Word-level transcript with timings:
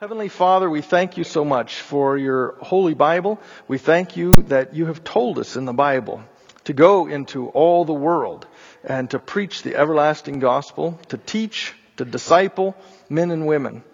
Heavenly 0.00 0.30
Father, 0.30 0.70
we 0.70 0.80
thank 0.80 1.18
you 1.18 1.24
so 1.24 1.44
much 1.44 1.82
for 1.82 2.16
your 2.16 2.54
holy 2.62 2.94
Bible. 2.94 3.38
We 3.68 3.76
thank 3.76 4.16
you 4.16 4.32
that 4.32 4.74
you 4.74 4.86
have 4.86 5.04
told 5.04 5.38
us 5.38 5.56
in 5.56 5.66
the 5.66 5.74
Bible 5.74 6.24
to 6.64 6.72
go 6.72 7.06
into 7.06 7.48
all 7.48 7.84
the 7.84 7.92
world 7.92 8.46
and 8.82 9.10
to 9.10 9.18
preach 9.18 9.62
the 9.62 9.76
everlasting 9.76 10.38
gospel, 10.38 10.98
to 11.08 11.18
teach, 11.18 11.74
to 11.98 12.06
disciple 12.06 12.74
men 13.10 13.30
and 13.30 13.46
women. 13.46 13.84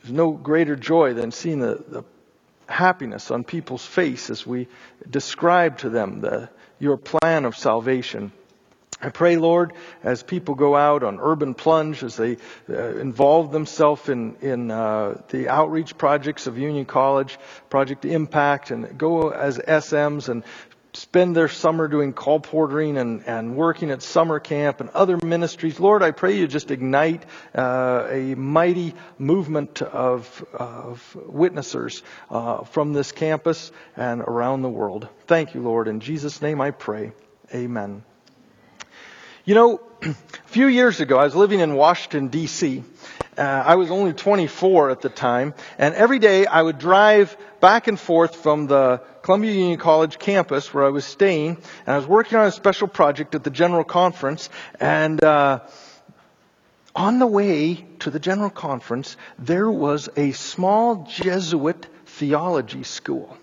There's 0.00 0.14
no 0.14 0.32
greater 0.32 0.74
joy 0.74 1.12
than 1.12 1.32
seeing 1.32 1.58
the, 1.58 1.84
the 1.86 2.04
happiness 2.66 3.30
on 3.30 3.44
people's 3.44 3.84
face 3.84 4.30
as 4.30 4.46
we 4.46 4.68
describe 5.10 5.76
to 5.80 5.90
them 5.90 6.22
the, 6.22 6.48
your 6.78 6.96
plan 6.96 7.44
of 7.44 7.58
salvation. 7.58 8.32
I 9.00 9.10
pray, 9.10 9.36
Lord, 9.36 9.74
as 10.02 10.24
people 10.24 10.56
go 10.56 10.74
out 10.74 11.04
on 11.04 11.20
urban 11.20 11.54
plunge, 11.54 12.02
as 12.02 12.16
they 12.16 12.36
uh, 12.68 12.96
involve 12.96 13.52
themselves 13.52 14.08
in, 14.08 14.34
in 14.40 14.70
uh, 14.72 15.20
the 15.28 15.48
outreach 15.48 15.96
projects 15.96 16.48
of 16.48 16.58
Union 16.58 16.84
College, 16.84 17.38
Project 17.70 18.04
Impact, 18.04 18.72
and 18.72 18.98
go 18.98 19.30
as 19.30 19.58
SMs 19.58 20.28
and 20.28 20.42
spend 20.94 21.36
their 21.36 21.46
summer 21.46 21.86
doing 21.86 22.12
colporteuring 22.12 22.98
and, 22.98 23.22
and 23.26 23.54
working 23.54 23.90
at 23.90 24.02
summer 24.02 24.40
camp 24.40 24.80
and 24.80 24.90
other 24.90 25.16
ministries. 25.18 25.78
Lord, 25.78 26.02
I 26.02 26.10
pray 26.10 26.36
you 26.36 26.48
just 26.48 26.72
ignite 26.72 27.24
uh, 27.54 28.08
a 28.10 28.34
mighty 28.34 28.94
movement 29.16 29.80
of, 29.80 30.44
of 30.52 31.16
witnessers 31.30 32.02
uh, 32.30 32.64
from 32.64 32.94
this 32.94 33.12
campus 33.12 33.70
and 33.96 34.22
around 34.22 34.62
the 34.62 34.68
world. 34.68 35.08
Thank 35.26 35.54
you, 35.54 35.60
Lord. 35.62 35.86
In 35.86 36.00
Jesus' 36.00 36.42
name 36.42 36.60
I 36.60 36.72
pray. 36.72 37.12
Amen. 37.54 38.02
You 39.48 39.54
know, 39.54 39.80
a 40.02 40.14
few 40.44 40.66
years 40.66 41.00
ago, 41.00 41.16
I 41.16 41.24
was 41.24 41.34
living 41.34 41.60
in 41.60 41.74
Washington, 41.74 42.28
D.C. 42.28 42.84
Uh, 43.38 43.40
I 43.40 43.76
was 43.76 43.90
only 43.90 44.12
24 44.12 44.90
at 44.90 45.00
the 45.00 45.08
time, 45.08 45.54
and 45.78 45.94
every 45.94 46.18
day 46.18 46.44
I 46.44 46.60
would 46.60 46.78
drive 46.78 47.34
back 47.58 47.88
and 47.88 47.98
forth 47.98 48.36
from 48.36 48.66
the 48.66 49.00
Columbia 49.22 49.52
Union 49.52 49.78
College 49.78 50.18
campus 50.18 50.74
where 50.74 50.84
I 50.84 50.90
was 50.90 51.06
staying, 51.06 51.56
and 51.86 51.94
I 51.94 51.96
was 51.96 52.06
working 52.06 52.36
on 52.36 52.44
a 52.44 52.52
special 52.52 52.88
project 52.88 53.34
at 53.34 53.42
the 53.42 53.48
General 53.48 53.84
Conference, 53.84 54.50
and 54.80 55.24
uh, 55.24 55.60
on 56.94 57.18
the 57.18 57.26
way 57.26 57.86
to 58.00 58.10
the 58.10 58.20
General 58.20 58.50
Conference, 58.50 59.16
there 59.38 59.70
was 59.70 60.10
a 60.14 60.32
small 60.32 61.06
Jesuit 61.08 61.86
theology 62.04 62.82
school. 62.82 63.34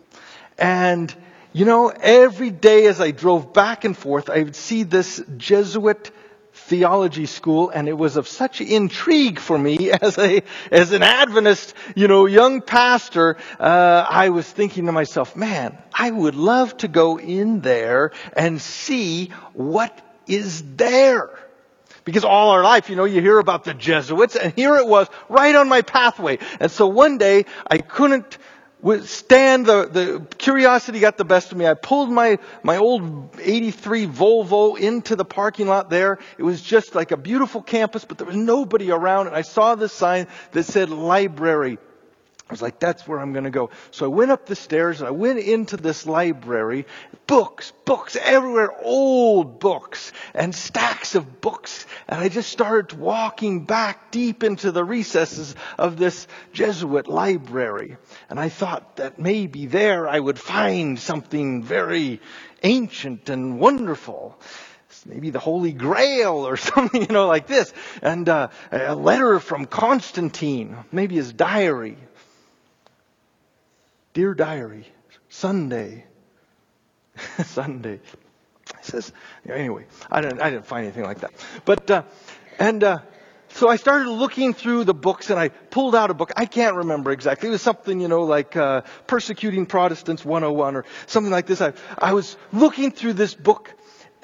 And 0.59 1.11
you 1.55 1.63
know, 1.63 1.87
every 1.87 2.51
day 2.51 2.85
as 2.87 2.99
I 2.99 3.11
drove 3.11 3.53
back 3.53 3.85
and 3.85 3.97
forth, 3.97 4.29
I 4.29 4.43
would 4.43 4.57
see 4.57 4.83
this 4.83 5.23
Jesuit 5.37 6.11
theology 6.51 7.27
school 7.27 7.69
and 7.69 7.87
it 7.87 7.97
was 7.97 8.17
of 8.17 8.27
such 8.27 8.59
intrigue 8.59 9.39
for 9.39 9.57
me 9.57 9.89
as 10.01 10.17
a 10.17 10.41
as 10.69 10.91
an 10.91 11.03
adventist 11.03 11.73
you 11.95 12.07
know 12.07 12.25
young 12.25 12.61
pastor 12.61 13.35
uh, 13.59 14.05
i 14.09 14.29
was 14.29 14.49
thinking 14.49 14.85
to 14.85 14.93
myself 14.93 15.35
man 15.35 15.77
i 15.93 16.09
would 16.09 16.33
love 16.33 16.75
to 16.77 16.87
go 16.87 17.19
in 17.19 17.59
there 17.59 18.11
and 18.37 18.61
see 18.61 19.27
what 19.53 20.01
is 20.27 20.63
there 20.77 21.29
because 22.05 22.23
all 22.23 22.51
our 22.51 22.63
life, 22.63 22.89
you 22.91 22.95
know, 22.95 23.05
you 23.05 23.19
hear 23.19 23.39
about 23.39 23.63
the 23.63 23.73
Jesuits, 23.73 24.35
and 24.35 24.53
here 24.53 24.75
it 24.75 24.85
was, 24.85 25.07
right 25.27 25.55
on 25.55 25.67
my 25.67 25.81
pathway. 25.81 26.37
And 26.59 26.71
so 26.71 26.85
one 26.85 27.17
day, 27.17 27.45
I 27.65 27.79
couldn't 27.79 28.37
stand 29.03 29.65
the, 29.65 29.87
the 29.87 30.27
curiosity 30.37 30.99
got 30.99 31.17
the 31.17 31.25
best 31.25 31.51
of 31.51 31.57
me. 31.57 31.65
I 31.65 31.73
pulled 31.73 32.11
my, 32.11 32.37
my 32.61 32.77
old 32.77 33.35
83 33.39 34.07
Volvo 34.07 34.77
into 34.77 35.15
the 35.15 35.25
parking 35.25 35.67
lot 35.67 35.89
there. 35.89 36.19
It 36.37 36.43
was 36.43 36.61
just 36.61 36.93
like 36.93 37.11
a 37.11 37.17
beautiful 37.17 37.61
campus, 37.61 38.05
but 38.05 38.17
there 38.17 38.27
was 38.27 38.35
nobody 38.35 38.91
around. 38.91 39.27
And 39.27 39.35
I 39.35 39.41
saw 39.41 39.75
this 39.75 39.91
sign 39.91 40.27
that 40.51 40.63
said 40.63 40.89
library. 40.89 41.79
I 42.47 42.53
was 42.53 42.61
like, 42.61 42.79
that's 42.79 43.07
where 43.07 43.19
I'm 43.19 43.33
going 43.33 43.45
to 43.45 43.49
go. 43.49 43.71
So 43.89 44.05
I 44.05 44.09
went 44.09 44.29
up 44.29 44.45
the 44.45 44.55
stairs 44.55 45.01
and 45.01 45.07
I 45.07 45.11
went 45.11 45.39
into 45.39 45.77
this 45.77 46.05
library. 46.05 46.85
Books, 47.25 47.73
books 47.85 48.15
everywhere, 48.15 48.71
old 48.83 49.59
books 49.59 50.13
and 50.35 50.53
stacks 50.53 51.15
of 51.15 51.41
books. 51.41 51.87
And 52.07 52.19
I 52.19 52.29
just 52.29 52.51
started 52.51 52.99
walking 52.99 53.65
back 53.65 54.11
deep 54.11 54.43
into 54.43 54.71
the 54.71 54.83
recesses 54.83 55.55
of 55.79 55.97
this 55.97 56.27
Jesuit 56.53 57.07
library. 57.07 57.97
And 58.29 58.39
I 58.39 58.49
thought 58.49 58.97
that 58.97 59.17
maybe 59.17 59.65
there 59.65 60.07
I 60.07 60.19
would 60.19 60.37
find 60.37 60.99
something 60.99 61.63
very 61.63 62.21
ancient 62.61 63.27
and 63.29 63.59
wonderful 63.59 64.39
maybe 65.07 65.29
the 65.29 65.39
Holy 65.39 65.71
Grail 65.71 66.47
or 66.47 66.57
something, 66.57 67.01
you 67.01 67.07
know, 67.07 67.27
like 67.27 67.47
this. 67.47 67.71
And 68.01 68.27
uh, 68.27 68.49
a 68.71 68.95
letter 68.95 69.39
from 69.39 69.65
Constantine, 69.65 70.77
maybe 70.91 71.15
his 71.15 71.31
diary. 71.31 71.97
Dear 74.15 74.33
diary, 74.33 74.87
Sunday, 75.27 76.05
Sunday. 77.43 77.99
He 78.79 78.83
says, 78.83 79.11
anyway, 79.45 79.87
I 80.09 80.21
didn't, 80.21 80.41
I 80.41 80.51
didn't 80.51 80.65
find 80.65 80.85
anything 80.85 81.03
like 81.03 81.19
that. 81.19 81.33
But, 81.65 81.91
uh, 81.91 82.03
and, 82.57 82.81
uh, 82.81 82.99
so 83.49 83.67
I 83.67 83.75
started 83.75 84.09
looking 84.09 84.53
through 84.53 84.85
the 84.85 84.93
books 84.93 85.31
and 85.31 85.37
I 85.37 85.49
pulled 85.49 85.95
out 85.95 86.11
a 86.11 86.13
book. 86.13 86.31
I 86.37 86.45
can't 86.45 86.77
remember 86.77 87.11
exactly. 87.11 87.49
It 87.49 87.51
was 87.51 87.61
something, 87.61 87.99
you 87.99 88.07
know, 88.07 88.23
like, 88.23 88.55
uh, 88.55 88.83
Persecuting 89.05 89.65
Protestants 89.65 90.23
101 90.23 90.77
or 90.77 90.85
something 91.07 91.31
like 91.31 91.45
this. 91.45 91.59
I, 91.59 91.73
I 91.97 92.13
was 92.13 92.37
looking 92.53 92.91
through 92.91 93.13
this 93.13 93.35
book 93.35 93.73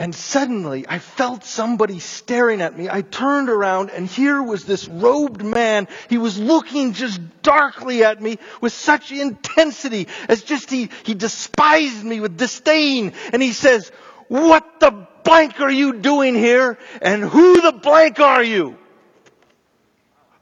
and 0.01 0.16
suddenly 0.16 0.84
I 0.89 0.97
felt 0.97 1.44
somebody 1.44 2.00
staring 2.00 2.59
at 2.59 2.75
me. 2.75 2.89
I 2.89 3.03
turned 3.03 3.50
around 3.50 3.91
and 3.91 4.07
here 4.07 4.41
was 4.41 4.66
this 4.66 4.88
robed 4.88 5.44
man. 5.44 5.88
He 6.09 6.17
was 6.17 6.39
looking 6.39 6.94
just 6.94 7.22
darkly 7.44 8.03
at 8.03 8.19
me 8.19 8.40
with 8.61 8.73
such 8.73 9.11
intensity 9.11 10.07
as 10.28 10.41
just 10.41 10.72
he, 10.72 10.90
he 11.03 11.13
despised 11.13 12.03
me 12.03 12.19
with 12.19 12.35
disdain. 12.35 13.13
And 13.31 13.44
he 13.44 13.53
says, 13.53 13.91
what 14.28 14.79
the 14.79 15.06
blank 15.23 15.61
are 15.61 15.69
you 15.69 15.94
doing 15.94 16.34
here? 16.34 16.79
And 17.00 17.23
who 17.23 17.61
the 17.61 17.72
blank 17.72 18.19
are 18.19 18.44
you? 18.44 18.79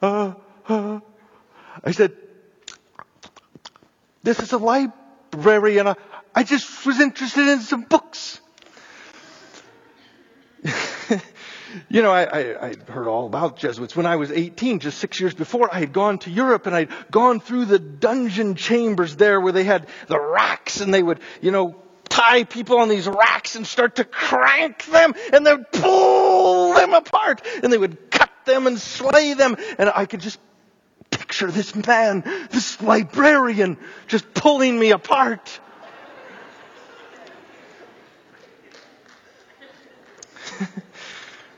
Uh, 0.02 0.36
uh, 0.70 1.02
I 1.84 1.92
said, 1.92 2.14
this 4.24 4.40
is 4.40 4.54
a 4.54 4.58
library 4.58 5.80
and 5.80 5.96
I 6.34 6.44
just 6.44 6.86
was 6.86 7.02
interested 7.02 7.46
in 7.50 7.60
some 7.60 7.82
books. 7.82 8.40
you 11.90 12.02
know, 12.02 12.12
I, 12.12 12.24
I, 12.24 12.68
I 12.68 12.92
heard 12.92 13.08
all 13.08 13.26
about 13.26 13.58
Jesuits. 13.58 13.96
When 13.96 14.06
I 14.06 14.16
was 14.16 14.32
18, 14.32 14.80
just 14.80 14.98
six 14.98 15.20
years 15.20 15.34
before, 15.34 15.74
I 15.74 15.80
had 15.80 15.94
gone 15.94 16.20
to 16.20 16.30
Europe 16.30 16.66
and 16.66 16.76
I'd 16.76 16.90
gone 17.12 17.40
through 17.40 17.66
the 17.66 17.80
dungeon 17.80 18.56
chambers 18.56 19.16
there 19.16 19.40
where 19.40 19.54
they 19.54 19.64
had 19.64 19.88
the 20.08 20.20
racks 20.20 20.82
and 20.82 20.94
they 20.94 21.04
would, 21.04 21.20
you 21.42 21.52
know, 21.52 21.76
tie 22.10 22.44
people 22.44 22.80
on 22.80 22.90
these 22.90 23.08
racks 23.08 23.56
and 23.56 23.66
start 23.66 23.96
to 23.98 24.04
crank 24.04 24.86
them 24.86 25.14
and 25.32 25.46
they'd 25.46 25.72
pull 25.72 26.74
them 26.74 26.94
apart 26.94 27.46
and 27.64 27.72
they 27.72 27.78
would 27.78 28.12
cut 28.12 28.32
them 28.46 28.68
and 28.68 28.80
slay 28.80 29.34
them. 29.34 29.56
And 29.78 29.92
I 29.94 30.06
could 30.06 30.22
just 30.22 30.40
picture 31.12 31.52
this 31.52 31.76
man, 31.76 32.24
this 32.52 32.82
librarian, 32.82 33.78
just 34.08 34.34
pulling 34.34 34.78
me 34.78 34.92
apart. 34.92 35.60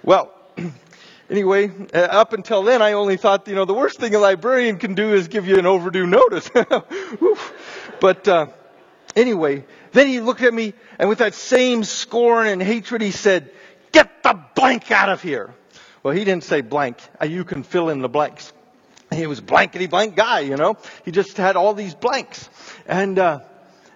Well, 0.03 0.34
anyway, 1.29 1.72
uh, 1.94 1.97
up 1.97 2.34
until 2.34 2.63
then, 2.63 2.81
I 2.81 2.94
only 2.94 3.17
thought, 3.17 3.47
you 3.47 3.56
know, 3.56 3.66
the 3.66 3.73
worst 3.73 4.00
thing 4.00 4.16
a 4.16 4.19
librarian 4.19 4.78
can 4.78 4.95
do 4.95 5.13
is 5.13 5.28
give 5.28 5.47
you 5.47 5.57
an 5.57 5.66
overdue 5.66 6.07
notice. 6.07 6.50
but 8.00 8.28
uh, 8.28 8.47
anyway, 9.16 9.66
then 9.91 10.07
he 10.07 10.19
looked 10.19 10.41
at 10.41 10.53
me, 10.53 10.73
and 10.97 11.09
with 11.09 11.19
that 11.19 11.34
same 11.34 11.84
scorn 11.84 12.47
and 12.47 12.61
hatred, 12.61 13.01
he 13.01 13.11
said, 13.11 13.51
"Get 13.91 14.23
the 14.23 14.40
blank 14.56 14.91
out 14.91 15.09
of 15.09 15.22
here." 15.22 15.53
Well, 16.03 16.16
he 16.16 16.23
didn't 16.23 16.44
say 16.44 16.61
blank. 16.61 16.97
Uh, 17.22 17.25
you 17.25 17.44
can 17.44 17.63
fill 17.63 17.90
in 17.90 18.01
the 18.01 18.09
blanks. 18.09 18.51
He 19.13 19.28
was 19.28 19.41
blankety 19.41 19.88
blank 19.88 20.16
guy, 20.16 20.40
you 20.40 20.56
know. 20.56 20.78
He 21.03 21.11
just 21.11 21.37
had 21.37 21.58
all 21.58 21.73
these 21.73 21.93
blanks, 21.93 22.49
and 22.87 23.20
uh, 23.20 23.41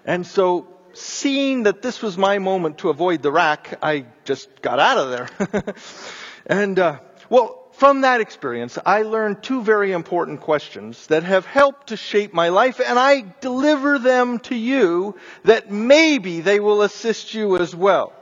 and 0.05 0.27
so 0.27 0.67
seeing 0.97 1.63
that 1.63 1.81
this 1.81 2.01
was 2.01 2.17
my 2.17 2.39
moment 2.39 2.79
to 2.79 2.89
avoid 2.89 3.21
the 3.21 3.31
rack, 3.31 3.77
I 3.81 4.05
just 4.23 4.61
got 4.61 4.79
out 4.79 4.97
of 4.97 5.09
there. 5.09 5.73
and, 6.45 6.79
uh, 6.79 6.99
well, 7.29 7.65
from 7.73 8.01
that 8.01 8.21
experience, 8.21 8.77
I 8.85 9.01
learned 9.01 9.43
two 9.43 9.61
very 9.61 9.91
important 9.91 10.41
questions 10.41 11.07
that 11.07 11.23
have 11.23 11.45
helped 11.45 11.87
to 11.87 11.97
shape 11.97 12.33
my 12.33 12.49
life, 12.49 12.79
and 12.79 12.97
I 12.97 13.25
deliver 13.41 13.99
them 13.99 14.39
to 14.39 14.55
you 14.55 15.15
that 15.43 15.69
maybe 15.69 16.41
they 16.41 16.59
will 16.59 16.81
assist 16.83 17.33
you 17.33 17.57
as 17.57 17.75
well. 17.75 18.13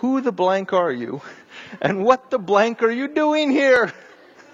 Who 0.00 0.20
the 0.20 0.32
blank 0.32 0.72
are 0.72 0.92
you? 0.92 1.22
And 1.80 2.04
what 2.04 2.30
the 2.30 2.38
blank 2.38 2.82
are 2.82 2.90
you 2.90 3.08
doing 3.08 3.50
here? 3.50 3.92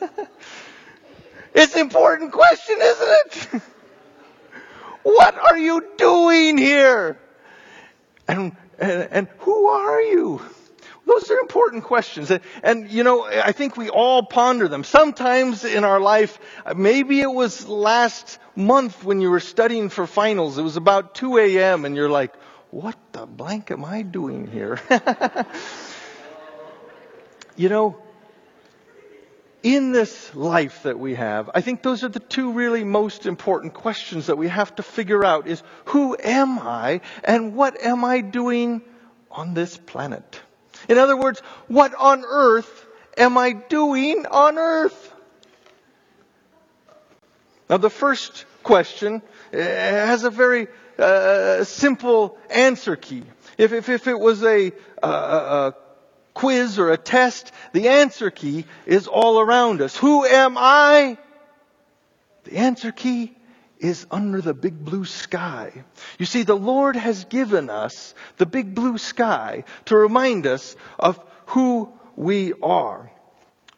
it's 1.55 1.75
an 1.75 1.81
important 1.81 2.33
question, 2.33 2.77
isn't 2.81 3.09
it? 3.55 3.63
What 5.09 5.39
are 5.39 5.57
you 5.57 5.83
doing 5.97 6.59
here? 6.59 7.19
And, 8.29 8.55
and, 8.79 9.09
and 9.11 9.29
who 9.39 9.69
are 9.69 10.03
you? 10.03 10.43
Those 11.07 11.31
are 11.31 11.39
important 11.39 11.85
questions. 11.85 12.31
And, 12.31 12.43
and, 12.63 12.91
you 12.91 13.05
know, 13.05 13.25
I 13.25 13.53
think 13.53 13.79
we 13.79 13.89
all 13.89 14.23
ponder 14.23 14.69
them. 14.69 14.85
Sometimes 14.85 15.65
in 15.65 15.85
our 15.85 15.99
life, 15.99 16.39
maybe 16.77 17.23
it 17.23 17.33
was 17.33 17.67
last 17.67 18.39
month 18.55 19.03
when 19.03 19.23
you 19.23 19.31
were 19.31 19.41
studying 19.41 19.89
for 19.89 20.07
finals. 20.07 20.59
It 20.59 20.63
was 20.63 20.77
about 20.77 21.15
2 21.15 21.39
a.m. 21.39 21.87
and 21.87 21.97
you're 21.97 22.11
like, 22.11 22.37
what 22.71 22.99
the 23.13 23.25
blank 23.25 23.71
am 23.71 23.87
I 23.87 24.03
doing 24.03 24.47
here? 24.47 24.79
you 27.57 27.71
know, 27.71 27.97
in 29.63 29.93
this 29.93 30.35
life 30.35 30.85
that 30.85 30.99
we 30.99 31.15
have, 31.15 31.51
I 31.55 31.61
think 31.61 31.83
those 31.83 32.05
are 32.05 32.09
the 32.09 32.21
two 32.21 32.53
really 32.53 32.85
most 32.85 33.27
important 33.27 33.75
questions 33.75 34.27
that 34.27 34.39
we 34.39 34.49
have 34.49 34.75
to 34.77 34.83
figure 34.83 35.25
out 35.25 35.47
is 35.47 35.63
who 35.87 36.17
am 36.23 36.59
I 36.59 37.01
and 37.25 37.55
what 37.55 37.81
am 37.83 38.05
I 38.05 38.21
doing 38.21 38.83
on 39.31 39.55
this 39.55 39.77
planet? 39.77 40.41
In 40.89 40.99
other 40.99 41.17
words, 41.17 41.41
what 41.67 41.95
on 41.95 42.25
earth 42.25 42.87
am 43.17 43.37
I 43.37 43.53
doing 43.53 44.27
on 44.27 44.59
earth? 44.59 45.13
Now 47.69 47.77
the 47.77 47.91
first 47.91 48.45
question 48.63 49.23
eh, 49.53 49.61
has 49.61 50.25
a 50.25 50.31
very 50.31 50.69
uh, 50.99 51.65
simple 51.65 52.39
answer 52.51 52.97
key. 52.97 53.23
If, 53.57 53.73
if, 53.73 53.89
if 53.89 54.07
it 54.07 54.19
was 54.19 54.43
a, 54.43 54.73
a, 55.03 55.09
a 55.09 55.75
quiz 56.39 56.79
or 56.79 56.93
a 56.93 56.97
test, 56.97 57.51
the 57.73 57.89
answer 57.89 58.31
key 58.31 58.65
is 58.87 59.09
all 59.09 59.41
around 59.41 59.83
us. 59.83 59.97
Who 59.97 60.25
am 60.25 60.55
I? 60.57 61.19
The 62.45 62.59
answer 62.59 62.93
key 62.93 63.35
is 63.81 64.07
under 64.09 64.41
the 64.41 64.55
big 64.55 64.85
blue 64.85 65.05
sky. 65.05 65.73
You 66.17 66.27
see, 66.27 66.45
the 66.45 66.57
Lord 66.57 66.95
has 66.95 67.25
given 67.25 67.71
us 67.71 68.15
the 68.37 68.47
big 68.47 68.73
blue 68.73 68.99
sky 68.99 69.65
to 69.87 69.97
remind 69.97 70.47
us 70.47 70.77
of 70.97 71.21
who 71.47 71.93
we 72.15 72.53
are. 72.63 73.11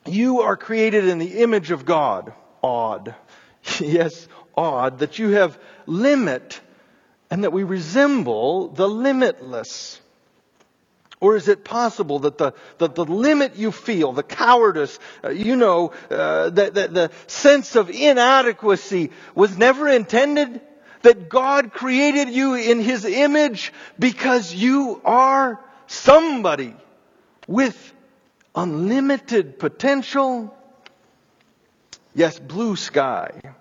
You 0.07 0.43
are 0.43 0.59
created 0.59 1.07
in 1.07 1.19
the 1.19 1.41
image 1.41 1.71
of 1.71 1.87
God. 1.87 2.35
Odd. 2.63 3.15
yes, 3.81 4.29
odd 4.55 4.99
that 4.99 5.19
you 5.19 5.31
have 5.31 5.59
limit 5.87 6.61
and 7.31 7.45
that 7.45 7.55
we 7.55 7.65
resemble 7.65 8.69
the 8.69 8.87
limitless. 8.87 9.99
Or 11.21 11.37
is 11.37 11.49
it 11.49 11.65
possible 11.65 12.21
that 12.21 12.39
the, 12.39 12.55
that 12.79 12.95
the 12.95 13.05
limit 13.05 13.57
you 13.57 13.73
feel, 13.73 14.13
the 14.13 14.23
cowardice, 14.23 14.99
uh, 15.23 15.29
you 15.29 15.55
know, 15.55 15.93
uh, 16.11 16.49
that, 16.51 16.75
that 16.75 16.95
the 16.95 17.11
sense 17.27 17.77
of 17.77 17.91
inadequacy 17.91 19.11
was 19.35 19.57
never 19.57 19.87
intended? 19.87 20.63
That 21.03 21.29
God 21.29 21.73
created 21.73 22.31
you 22.31 22.55
in 22.55 22.81
His 22.81 23.05
image 23.05 23.73
because 23.99 24.55
you 24.55 25.01
are 25.05 25.61
somebody 25.87 26.75
with 27.47 27.95
unlimited 28.55 29.59
potential? 29.59 30.55
Yes, 32.15 32.39
blue 32.39 32.77
sky. 32.77 33.55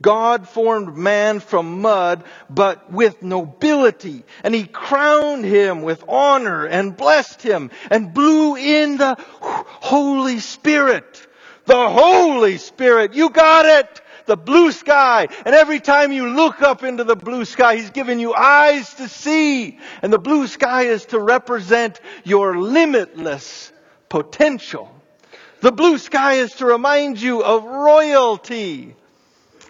God 0.00 0.48
formed 0.48 0.96
man 0.96 1.40
from 1.40 1.80
mud, 1.80 2.24
but 2.48 2.92
with 2.92 3.22
nobility. 3.22 4.24
And 4.44 4.54
he 4.54 4.64
crowned 4.64 5.44
him 5.44 5.82
with 5.82 6.04
honor 6.08 6.66
and 6.66 6.96
blessed 6.96 7.42
him 7.42 7.70
and 7.90 8.14
blew 8.14 8.56
in 8.56 8.96
the 8.96 9.16
Holy 9.18 10.38
Spirit. 10.38 11.26
The 11.64 11.88
Holy 11.88 12.58
Spirit. 12.58 13.14
You 13.14 13.30
got 13.30 13.66
it! 13.66 14.00
The 14.26 14.36
blue 14.36 14.72
sky. 14.72 15.28
And 15.44 15.54
every 15.54 15.80
time 15.80 16.12
you 16.12 16.28
look 16.28 16.62
up 16.62 16.84
into 16.84 17.02
the 17.02 17.16
blue 17.16 17.44
sky, 17.44 17.76
he's 17.76 17.90
given 17.90 18.20
you 18.20 18.34
eyes 18.34 18.92
to 18.94 19.08
see. 19.08 19.78
And 20.02 20.12
the 20.12 20.18
blue 20.18 20.46
sky 20.46 20.82
is 20.84 21.06
to 21.06 21.18
represent 21.18 21.98
your 22.24 22.58
limitless 22.58 23.72
potential. 24.08 24.94
The 25.60 25.72
blue 25.72 25.98
sky 25.98 26.34
is 26.34 26.52
to 26.54 26.66
remind 26.66 27.20
you 27.20 27.42
of 27.42 27.64
royalty 27.64 28.94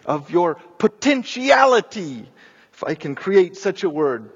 of 0.08 0.30
your 0.30 0.54
potentiality, 0.78 2.26
if 2.72 2.82
I 2.82 2.94
can 2.94 3.14
create 3.14 3.56
such 3.56 3.84
a 3.84 3.90
word. 3.90 4.30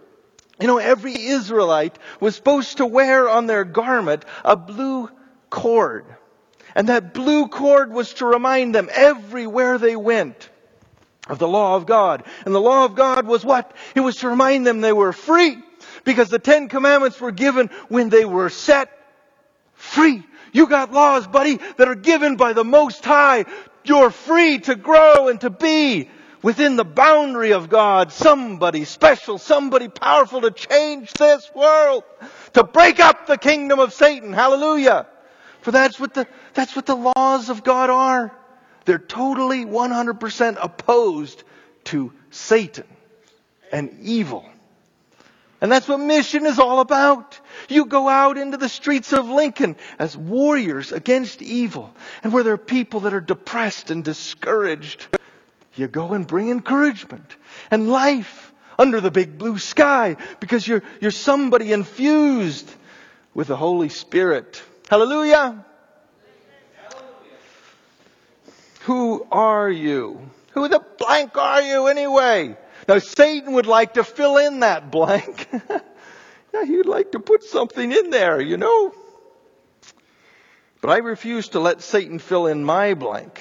You 0.60 0.66
know, 0.66 0.78
every 0.78 1.20
Israelite 1.20 1.98
was 2.20 2.36
supposed 2.36 2.76
to 2.76 2.86
wear 2.86 3.28
on 3.28 3.46
their 3.46 3.64
garment 3.64 4.24
a 4.44 4.54
blue 4.54 5.10
cord. 5.50 6.04
And 6.74 6.88
that 6.88 7.14
blue 7.14 7.48
cord 7.48 7.90
was 7.90 8.14
to 8.14 8.26
remind 8.26 8.74
them 8.74 8.88
everywhere 8.92 9.78
they 9.78 9.96
went 9.96 10.50
of 11.26 11.38
the 11.38 11.48
law 11.48 11.74
of 11.76 11.86
God. 11.86 12.24
And 12.44 12.54
the 12.54 12.60
law 12.60 12.84
of 12.84 12.94
God 12.94 13.26
was 13.26 13.44
what? 13.44 13.74
It 13.94 14.00
was 14.00 14.16
to 14.16 14.28
remind 14.28 14.66
them 14.66 14.80
they 14.80 14.92
were 14.92 15.12
free. 15.12 15.56
Because 16.04 16.28
the 16.28 16.38
Ten 16.38 16.68
Commandments 16.68 17.20
were 17.20 17.32
given 17.32 17.68
when 17.88 18.08
they 18.08 18.24
were 18.24 18.50
set 18.50 18.90
free. 19.74 20.22
You 20.52 20.66
got 20.66 20.92
laws, 20.92 21.26
buddy, 21.26 21.58
that 21.76 21.88
are 21.88 21.94
given 21.94 22.36
by 22.36 22.52
the 22.52 22.64
Most 22.64 23.04
High 23.04 23.46
you're 23.84 24.10
free 24.10 24.58
to 24.60 24.74
grow 24.74 25.28
and 25.28 25.40
to 25.40 25.50
be 25.50 26.08
within 26.42 26.76
the 26.76 26.84
boundary 26.84 27.52
of 27.52 27.68
God, 27.68 28.12
somebody 28.12 28.84
special, 28.84 29.38
somebody 29.38 29.88
powerful 29.88 30.40
to 30.40 30.50
change 30.50 31.12
this 31.14 31.50
world, 31.54 32.04
to 32.54 32.64
break 32.64 33.00
up 33.00 33.26
the 33.26 33.38
kingdom 33.38 33.78
of 33.78 33.92
Satan. 33.92 34.32
Hallelujah. 34.32 35.06
For 35.60 35.70
that's 35.70 36.00
what 36.00 36.14
the, 36.14 36.26
that's 36.54 36.74
what 36.74 36.86
the 36.86 36.96
laws 36.96 37.48
of 37.48 37.62
God 37.62 37.90
are. 37.90 38.36
They're 38.84 38.98
totally 38.98 39.64
100% 39.64 40.58
opposed 40.60 41.44
to 41.84 42.12
Satan 42.30 42.86
and 43.70 43.96
evil. 44.00 44.44
And 45.62 45.70
that's 45.70 45.86
what 45.86 45.98
mission 45.98 46.44
is 46.44 46.58
all 46.58 46.80
about. 46.80 47.38
You 47.68 47.84
go 47.84 48.08
out 48.08 48.36
into 48.36 48.56
the 48.56 48.68
streets 48.68 49.12
of 49.12 49.28
Lincoln 49.28 49.76
as 49.96 50.16
warriors 50.16 50.90
against 50.90 51.40
evil. 51.40 51.94
And 52.24 52.32
where 52.32 52.42
there 52.42 52.54
are 52.54 52.58
people 52.58 53.00
that 53.00 53.14
are 53.14 53.20
depressed 53.20 53.92
and 53.92 54.02
discouraged, 54.02 55.06
you 55.76 55.86
go 55.86 56.14
and 56.14 56.26
bring 56.26 56.50
encouragement 56.50 57.36
and 57.70 57.88
life 57.88 58.52
under 58.76 59.00
the 59.00 59.12
big 59.12 59.38
blue 59.38 59.56
sky 59.56 60.16
because 60.40 60.66
you're, 60.66 60.82
you're 61.00 61.12
somebody 61.12 61.72
infused 61.72 62.68
with 63.32 63.46
the 63.46 63.56
Holy 63.56 63.88
Spirit. 63.88 64.60
Hallelujah. 64.90 65.64
Who 68.80 69.24
are 69.30 69.70
you? 69.70 70.28
Who 70.54 70.66
the 70.66 70.84
blank 70.98 71.36
are 71.38 71.62
you 71.62 71.86
anyway? 71.86 72.56
Now 72.88 72.98
Satan 72.98 73.54
would 73.54 73.66
like 73.66 73.94
to 73.94 74.04
fill 74.04 74.38
in 74.38 74.60
that 74.60 74.90
blank. 74.90 75.48
yeah, 76.54 76.64
he'd 76.64 76.86
like 76.86 77.12
to 77.12 77.20
put 77.20 77.44
something 77.44 77.92
in 77.92 78.10
there, 78.10 78.40
you 78.40 78.56
know. 78.56 78.92
But 80.80 80.90
I 80.90 80.98
refuse 80.98 81.50
to 81.50 81.60
let 81.60 81.80
Satan 81.80 82.18
fill 82.18 82.46
in 82.46 82.64
my 82.64 82.94
blank. 82.94 83.40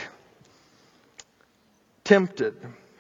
Tempted, 2.03 2.55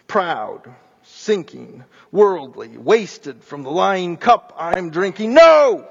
proud, 0.07 0.73
sinking, 1.03 1.83
worldly, 2.11 2.77
wasted 2.77 3.43
from 3.43 3.63
the 3.63 3.69
lying 3.69 4.17
cup 4.17 4.55
I'm 4.57 4.89
drinking. 4.89 5.35
No! 5.35 5.87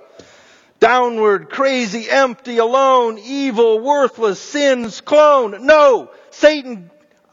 Downward, 0.81 1.51
crazy, 1.51 2.09
empty, 2.09 2.57
alone, 2.59 3.19
evil, 3.19 3.79
worthless, 3.79 4.41
sin's 4.41 5.01
clone. 5.01 5.67
No! 5.67 6.11
Satan 6.31 6.91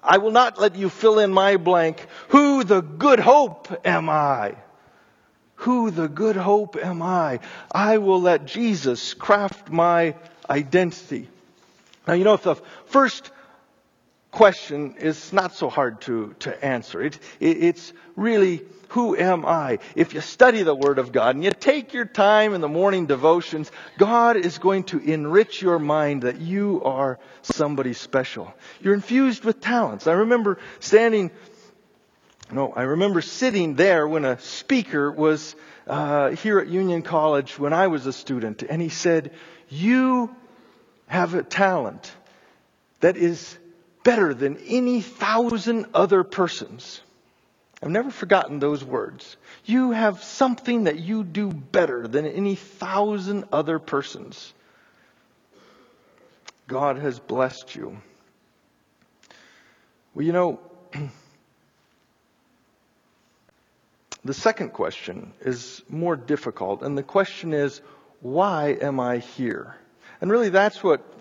I 0.07 0.19
will 0.19 0.31
not 0.31 0.57
let 0.57 0.75
you 0.77 0.89
fill 0.89 1.19
in 1.19 1.33
my 1.33 1.57
blank. 1.57 2.07
Who 2.29 2.63
the 2.63 2.81
good 2.81 3.19
hope 3.19 3.67
am 3.85 4.09
I? 4.09 4.55
Who 5.55 5.91
the 5.91 6.07
good 6.07 6.37
hope 6.37 6.77
am 6.77 7.01
I? 7.01 7.41
I 7.71 7.97
will 7.97 8.21
let 8.21 8.45
Jesus 8.45 9.13
craft 9.13 9.69
my 9.69 10.15
identity. 10.49 11.27
Now, 12.07 12.13
you 12.13 12.23
know, 12.23 12.35
if 12.35 12.43
the 12.43 12.55
first 12.85 13.29
question 14.37 14.93
is 14.99 15.33
not 15.33 15.55
so 15.55 15.67
hard 15.67 15.99
to, 15.99 16.35
to 16.37 16.63
answer, 16.63 17.01
it, 17.01 17.17
it, 17.39 17.57
it's 17.63 17.91
really 18.15 18.61
who 18.89 19.17
am 19.17 19.47
I? 19.47 19.79
If 19.95 20.13
you 20.13 20.21
study 20.21 20.61
the 20.61 20.75
Word 20.75 20.99
of 20.99 21.11
God 21.11 21.35
and 21.35 21.43
you 21.43 21.49
take 21.49 21.91
your 21.91 22.05
time 22.05 22.53
in 22.53 22.61
the 22.61 22.67
morning 22.67 23.07
devotions, 23.07 23.71
God 23.97 24.37
is 24.37 24.59
going 24.59 24.83
to 24.85 24.99
enrich 24.99 25.59
your 25.59 25.79
mind 25.79 26.21
that 26.21 26.39
you 26.39 26.83
are 26.85 27.17
somebody 27.41 27.93
special. 27.93 28.53
You're 28.79 28.93
infused 28.93 29.43
with 29.43 29.59
talents. 29.59 30.05
I 30.05 30.13
remember 30.13 30.59
standing, 30.81 31.31
no, 32.51 32.71
I 32.71 32.83
remember 32.83 33.21
sitting 33.21 33.73
there 33.73 34.07
when 34.07 34.23
a 34.23 34.39
speaker 34.39 35.11
was 35.11 35.55
uh, 35.87 36.29
here 36.29 36.59
at 36.59 36.67
Union 36.67 37.01
College 37.01 37.57
when 37.57 37.73
I 37.73 37.87
was 37.87 38.05
a 38.05 38.13
student, 38.13 38.61
and 38.61 38.83
he 38.83 38.89
said, 38.89 39.31
You 39.67 40.33
have 41.07 41.33
a 41.33 41.41
talent 41.41 42.11
that 42.99 43.17
is 43.17 43.57
better 44.07 44.33
than 44.33 44.55
any 44.67 45.01
thousand 45.01 45.85
other 45.93 46.23
persons. 46.23 47.01
I've 47.83 47.89
never 47.89 48.09
forgotten 48.09 48.59
those 48.59 48.81
words. 48.81 49.35
You 49.65 49.91
have 49.91 50.23
something 50.23 50.85
that 50.85 50.97
you 50.97 51.25
do 51.25 51.51
better 51.51 52.07
than 52.07 52.25
any 52.25 52.55
thousand 52.55 53.43
other 53.51 53.79
persons. 53.79 54.53
God 56.69 56.99
has 56.99 57.19
blessed 57.19 57.75
you. 57.75 57.97
Well, 60.15 60.25
you 60.25 60.31
know, 60.31 60.61
the 64.23 64.33
second 64.33 64.69
question 64.69 65.33
is 65.41 65.81
more 65.89 66.15
difficult, 66.15 66.81
and 66.81 66.97
the 66.97 67.03
question 67.03 67.53
is, 67.53 67.81
why 68.21 68.77
am 68.81 69.01
I 69.01 69.17
here? 69.17 69.75
And 70.21 70.31
really 70.31 70.47
that's 70.47 70.81
what 70.81 71.16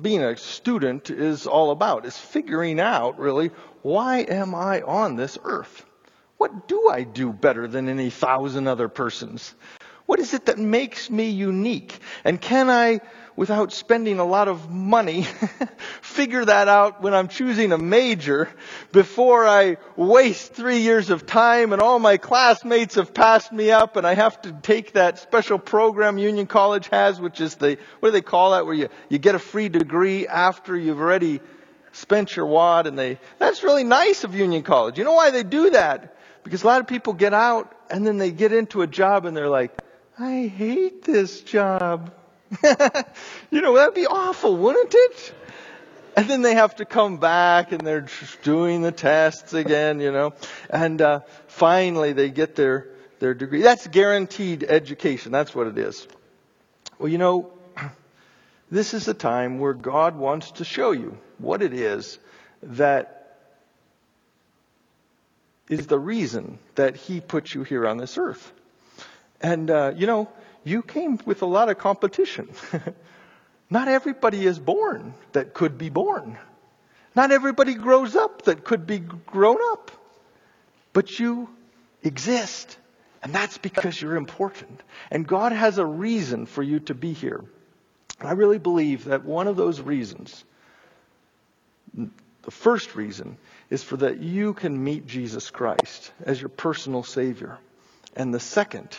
being 0.00 0.22
a 0.22 0.36
student 0.36 1.10
is 1.10 1.46
all 1.46 1.70
about, 1.70 2.06
is 2.06 2.16
figuring 2.16 2.80
out 2.80 3.18
really, 3.18 3.50
why 3.82 4.18
am 4.20 4.54
I 4.54 4.82
on 4.82 5.16
this 5.16 5.38
earth? 5.44 5.84
What 6.38 6.68
do 6.68 6.88
I 6.90 7.02
do 7.02 7.32
better 7.32 7.66
than 7.66 7.88
any 7.88 8.10
thousand 8.10 8.66
other 8.68 8.88
persons? 8.88 9.54
What 10.06 10.20
is 10.20 10.34
it 10.34 10.46
that 10.46 10.56
makes 10.56 11.10
me 11.10 11.30
unique? 11.30 11.98
And 12.22 12.40
can 12.40 12.70
I, 12.70 13.00
without 13.34 13.72
spending 13.72 14.20
a 14.20 14.24
lot 14.24 14.46
of 14.46 14.70
money, 14.70 15.26
figure 16.00 16.44
that 16.44 16.68
out 16.68 17.02
when 17.02 17.12
I'm 17.12 17.26
choosing 17.26 17.72
a 17.72 17.78
major 17.78 18.48
before 18.92 19.44
I 19.46 19.78
waste 19.96 20.54
three 20.54 20.78
years 20.78 21.10
of 21.10 21.26
time 21.26 21.72
and 21.72 21.82
all 21.82 21.98
my 21.98 22.18
classmates 22.18 22.94
have 22.94 23.14
passed 23.14 23.50
me 23.50 23.72
up 23.72 23.96
and 23.96 24.06
I 24.06 24.14
have 24.14 24.40
to 24.42 24.52
take 24.52 24.92
that 24.92 25.18
special 25.18 25.58
program 25.58 26.18
Union 26.18 26.46
College 26.46 26.86
has, 26.88 27.20
which 27.20 27.40
is 27.40 27.56
the, 27.56 27.76
what 27.98 28.08
do 28.08 28.12
they 28.12 28.22
call 28.22 28.52
that, 28.52 28.64
where 28.64 28.74
you, 28.76 28.88
you 29.08 29.18
get 29.18 29.34
a 29.34 29.40
free 29.40 29.68
degree 29.68 30.28
after 30.28 30.76
you've 30.76 31.00
already 31.00 31.40
spent 31.90 32.36
your 32.36 32.46
wad 32.46 32.86
and 32.86 32.96
they, 32.96 33.18
that's 33.40 33.64
really 33.64 33.84
nice 33.84 34.22
of 34.22 34.36
Union 34.36 34.62
College. 34.62 34.98
You 34.98 35.04
know 35.04 35.14
why 35.14 35.32
they 35.32 35.42
do 35.42 35.70
that? 35.70 36.16
Because 36.44 36.62
a 36.62 36.66
lot 36.66 36.80
of 36.80 36.86
people 36.86 37.12
get 37.12 37.34
out 37.34 37.74
and 37.90 38.06
then 38.06 38.18
they 38.18 38.30
get 38.30 38.52
into 38.52 38.82
a 38.82 38.86
job 38.86 39.24
and 39.26 39.36
they're 39.36 39.48
like, 39.48 39.82
I 40.18 40.46
hate 40.46 41.02
this 41.02 41.42
job. 41.42 42.10
you 43.50 43.60
know, 43.60 43.74
that'd 43.74 43.94
be 43.94 44.06
awful, 44.06 44.56
wouldn't 44.56 44.94
it? 44.94 45.34
And 46.16 46.26
then 46.30 46.40
they 46.40 46.54
have 46.54 46.76
to 46.76 46.86
come 46.86 47.18
back 47.18 47.72
and 47.72 47.86
they're 47.86 48.06
doing 48.42 48.80
the 48.80 48.92
tests 48.92 49.52
again, 49.52 50.00
you 50.00 50.12
know. 50.12 50.32
And 50.70 51.02
uh, 51.02 51.20
finally 51.48 52.14
they 52.14 52.30
get 52.30 52.56
their, 52.56 52.88
their 53.18 53.34
degree. 53.34 53.60
That's 53.60 53.86
guaranteed 53.88 54.64
education. 54.64 55.32
That's 55.32 55.54
what 55.54 55.66
it 55.66 55.76
is. 55.76 56.08
Well, 56.98 57.10
you 57.10 57.18
know, 57.18 57.52
this 58.70 58.94
is 58.94 59.08
a 59.08 59.14
time 59.14 59.58
where 59.58 59.74
God 59.74 60.16
wants 60.16 60.52
to 60.52 60.64
show 60.64 60.92
you 60.92 61.18
what 61.36 61.60
it 61.60 61.74
is 61.74 62.18
that 62.62 63.12
is 65.68 65.88
the 65.88 65.98
reason 65.98 66.58
that 66.76 66.96
He 66.96 67.20
put 67.20 67.52
you 67.52 67.64
here 67.64 67.86
on 67.86 67.98
this 67.98 68.16
earth. 68.16 68.52
And, 69.40 69.70
uh, 69.70 69.92
you 69.96 70.06
know, 70.06 70.28
you 70.64 70.82
came 70.82 71.18
with 71.24 71.42
a 71.42 71.46
lot 71.46 71.68
of 71.68 71.78
competition. 71.78 72.48
Not 73.70 73.88
everybody 73.88 74.46
is 74.46 74.58
born 74.58 75.14
that 75.32 75.54
could 75.54 75.78
be 75.78 75.90
born. 75.90 76.38
Not 77.14 77.32
everybody 77.32 77.74
grows 77.74 78.14
up 78.14 78.42
that 78.42 78.64
could 78.64 78.86
be 78.86 78.98
grown 78.98 79.58
up. 79.72 79.90
But 80.92 81.18
you 81.18 81.48
exist. 82.02 82.76
And 83.22 83.34
that's 83.34 83.58
because 83.58 84.00
you're 84.00 84.16
important. 84.16 84.80
And 85.10 85.26
God 85.26 85.52
has 85.52 85.78
a 85.78 85.86
reason 85.86 86.46
for 86.46 86.62
you 86.62 86.80
to 86.80 86.94
be 86.94 87.12
here. 87.12 87.44
And 88.20 88.28
I 88.28 88.32
really 88.32 88.58
believe 88.58 89.06
that 89.06 89.24
one 89.24 89.48
of 89.48 89.56
those 89.56 89.80
reasons, 89.80 90.44
the 91.94 92.50
first 92.50 92.94
reason, 92.94 93.36
is 93.68 93.82
for 93.82 93.96
that 93.98 94.18
you 94.20 94.54
can 94.54 94.82
meet 94.82 95.06
Jesus 95.06 95.50
Christ 95.50 96.12
as 96.24 96.40
your 96.40 96.48
personal 96.48 97.02
Savior. 97.02 97.58
And 98.14 98.32
the 98.32 98.40
second 98.40 98.98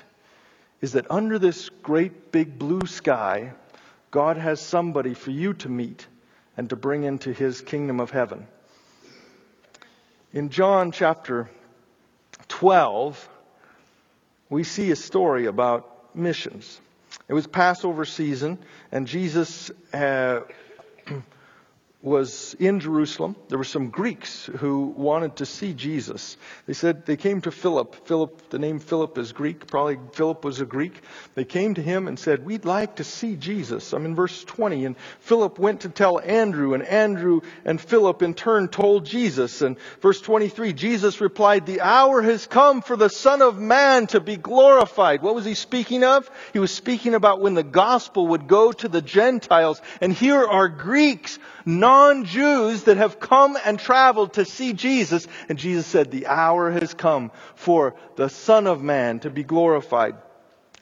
is 0.82 0.94
that 0.94 1.10
under 1.10 1.40
this 1.40 1.70
great 1.70 2.32
big 2.32 2.60
blue 2.60 2.86
sky, 2.86 3.54
God 4.12 4.38
has 4.38 4.62
somebody 4.62 5.14
for 5.14 5.32
you 5.32 5.54
to 5.56 5.70
meet 5.70 6.08
and 6.56 6.70
to 6.70 6.76
bring 6.76 7.04
into 7.04 7.34
his 7.34 7.62
kingdom 7.62 8.00
of 8.00 8.12
heaven. 8.12 8.48
In 10.34 10.50
John 10.50 10.92
chapter 10.92 11.50
12, 12.48 13.30
we 14.50 14.64
see 14.64 14.92
a 14.92 14.96
story 14.96 15.46
about 15.46 16.16
missions. 16.16 16.80
It 17.28 17.34
was 17.34 17.48
Passover 17.48 18.06
season, 18.06 18.60
and 18.92 19.08
Jesus 19.08 19.72
uh, 19.94 20.42
was 22.04 22.56
in 22.60 22.80
Jerusalem. 22.80 23.36
There 23.50 23.58
were 23.58 23.64
some 23.64 23.90
Greeks 23.90 24.46
who 24.58 24.86
wanted 24.96 25.38
to 25.38 25.48
see 25.48 25.74
Jesus. 25.74 26.38
They 26.68 26.74
said 26.74 27.08
they 27.08 27.18
came 27.18 27.42
to 27.42 27.52
Philip. 27.52 28.06
Philip, 28.06 28.50
the 28.52 28.60
name 28.60 28.78
Philip 28.78 29.18
is 29.18 29.32
Greek. 29.34 29.66
Probably 29.66 29.98
Philip 30.14 30.46
was 30.46 30.62
a 30.62 30.66
Greek. 30.66 31.02
They 31.34 31.44
came 31.44 31.74
to 31.74 31.82
him 31.82 32.08
and 32.08 32.20
said, 32.20 32.46
We'd 32.46 32.66
like 32.66 32.98
to 32.98 33.04
see 33.04 33.36
Jesus. 33.36 33.94
I'm 33.94 34.06
in 34.06 34.14
verse 34.14 34.44
20. 34.44 34.86
And 34.86 34.96
Philip 35.22 35.58
went 35.58 35.82
to 35.82 35.90
tell 35.90 36.20
Andrew, 36.20 36.76
and 36.76 36.84
Andrew 36.84 37.42
and 37.66 37.82
Philip 37.82 38.22
in 38.22 38.36
turn 38.36 38.68
told 38.68 39.06
Jesus. 39.06 39.64
And 39.64 39.76
verse 40.00 40.22
23, 40.22 40.74
Jesus 40.74 41.20
replied, 41.20 41.66
The 41.66 41.82
hour 41.82 42.22
has 42.22 42.46
come 42.46 42.84
for 42.84 42.96
the 42.96 43.10
Son 43.10 43.42
of 43.42 43.60
Man 43.60 44.06
to 44.08 44.20
be 44.20 44.38
glorified. 44.38 45.24
What 45.24 45.34
was 45.34 45.46
he 45.46 45.56
speaking 45.56 46.04
of? 46.04 46.30
He 46.54 46.60
was 46.60 46.72
speaking 46.72 47.16
about 47.16 47.42
when 47.42 47.56
the 47.56 47.64
gospel 47.64 48.28
would 48.28 48.48
go 48.48 48.72
to 48.72 48.88
the 48.88 49.02
Gentiles. 49.02 49.82
And 50.00 50.14
here 50.14 50.46
are 50.46 50.70
Greeks 50.70 51.40
non-Jews 51.88 52.84
that 52.84 52.98
have 52.98 53.18
come 53.18 53.58
and 53.64 53.80
traveled 53.80 54.34
to 54.34 54.44
see 54.44 54.74
Jesus. 54.74 55.26
And 55.48 55.58
Jesus 55.58 55.86
said, 55.86 56.12
the 56.12 56.28
hour 56.28 56.70
has 56.70 56.94
come 56.94 57.32
for 57.56 57.96
the 58.18 58.28
Son 58.28 58.68
of 58.68 58.82
Man 58.82 59.22
to 59.22 59.30
be 59.30 59.44
glorified. 59.44 60.16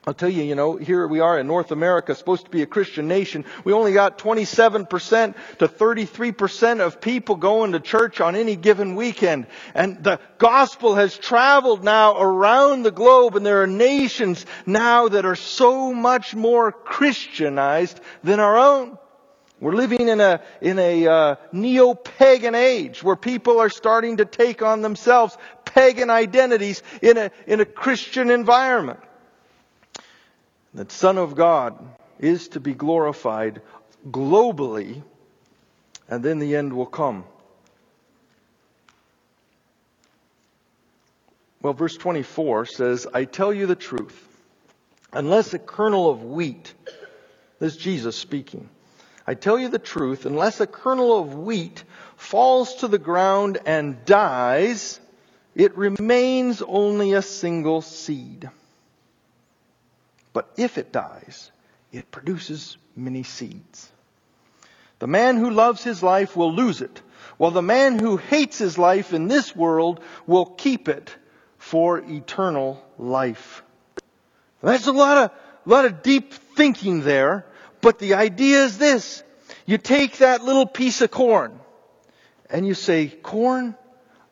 I'll 0.07 0.15
tell 0.15 0.29
you, 0.29 0.41
you 0.41 0.55
know, 0.55 0.77
here 0.77 1.05
we 1.07 1.19
are 1.19 1.39
in 1.39 1.45
North 1.45 1.71
America, 1.71 2.15
supposed 2.15 2.45
to 2.45 2.49
be 2.49 2.63
a 2.63 2.65
Christian 2.65 3.07
nation. 3.07 3.45
We 3.63 3.73
only 3.73 3.93
got 3.93 4.17
27% 4.17 5.35
to 5.59 5.67
33% 5.67 6.79
of 6.79 6.99
people 7.01 7.35
going 7.35 7.73
to 7.73 7.79
church 7.79 8.19
on 8.19 8.35
any 8.35 8.55
given 8.55 8.95
weekend. 8.95 9.45
And 9.75 10.03
the 10.03 10.19
gospel 10.39 10.95
has 10.95 11.15
traveled 11.15 11.83
now 11.83 12.19
around 12.19 12.81
the 12.81 12.91
globe 12.91 13.35
and 13.35 13.45
there 13.45 13.61
are 13.61 13.67
nations 13.67 14.43
now 14.65 15.07
that 15.09 15.25
are 15.25 15.35
so 15.35 15.93
much 15.93 16.33
more 16.33 16.71
Christianized 16.71 17.99
than 18.23 18.39
our 18.39 18.57
own. 18.57 18.97
We're 19.59 19.75
living 19.75 20.09
in 20.09 20.19
a, 20.19 20.41
in 20.61 20.79
a 20.79 21.07
uh, 21.07 21.35
neo-pagan 21.51 22.55
age 22.55 23.01
where 23.01 23.15
people 23.15 23.61
are 23.61 23.69
starting 23.69 24.17
to 24.17 24.25
take 24.25 24.61
on 24.61 24.81
themselves 24.81 25.37
pagan 25.63 26.09
identities 26.09 26.83
in 27.01 27.17
a, 27.17 27.31
in 27.47 27.61
a 27.61 27.65
Christian 27.65 28.29
environment. 28.31 28.99
The 30.73 30.85
Son 30.89 31.17
of 31.17 31.35
God 31.35 31.77
is 32.19 32.49
to 32.49 32.59
be 32.59 32.73
glorified 32.73 33.61
globally 34.09 35.01
and 36.07 36.23
then 36.23 36.39
the 36.39 36.55
end 36.55 36.73
will 36.73 36.85
come. 36.85 37.25
Well, 41.61 41.73
verse 41.73 41.97
24 41.97 42.67
says, 42.67 43.07
I 43.11 43.25
tell 43.25 43.53
you 43.53 43.65
the 43.65 43.75
truth. 43.75 44.21
Unless 45.11 45.53
a 45.53 45.59
kernel 45.59 46.09
of 46.09 46.23
wheat, 46.23 46.73
this 47.59 47.75
is 47.75 47.81
Jesus 47.81 48.15
speaking, 48.15 48.69
I 49.27 49.33
tell 49.33 49.57
you 49.57 49.69
the 49.69 49.79
truth, 49.79 50.25
unless 50.25 50.59
a 50.59 50.67
kernel 50.67 51.19
of 51.19 51.33
wheat 51.33 51.83
falls 52.15 52.75
to 52.75 52.87
the 52.87 52.99
ground 52.99 53.57
and 53.65 54.05
dies, 54.05 54.99
it 55.55 55.77
remains 55.77 56.61
only 56.61 57.13
a 57.13 57.21
single 57.21 57.81
seed. 57.81 58.49
But 60.33 60.49
if 60.57 60.77
it 60.77 60.91
dies, 60.91 61.51
it 61.91 62.11
produces 62.11 62.77
many 62.95 63.23
seeds. 63.23 63.89
The 64.99 65.07
man 65.07 65.37
who 65.37 65.49
loves 65.49 65.83
his 65.83 66.03
life 66.03 66.35
will 66.35 66.53
lose 66.53 66.81
it, 66.81 67.01
while 67.37 67.51
the 67.51 67.61
man 67.61 67.99
who 67.99 68.17
hates 68.17 68.57
his 68.57 68.77
life 68.77 69.13
in 69.13 69.27
this 69.27 69.55
world 69.55 70.01
will 70.27 70.45
keep 70.45 70.87
it 70.87 71.15
for 71.57 71.97
eternal 71.99 72.83
life. 72.97 73.63
That's 74.61 74.87
a 74.87 74.91
lot 74.91 75.17
of, 75.17 75.31
lot 75.65 75.85
of 75.85 76.03
deep 76.03 76.33
thinking 76.33 77.01
there. 77.01 77.45
But 77.85 77.99
the 77.99 78.15
idea 78.15 78.63
is 78.63 78.79
this. 78.79 79.23
You 79.67 79.77
take 79.77 80.17
that 80.17 80.43
little 80.43 80.65
piece 80.65 81.01
of 81.01 81.11
corn 81.11 81.59
and 82.49 82.65
you 82.65 82.73
say, 82.73 83.09
corn, 83.09 83.75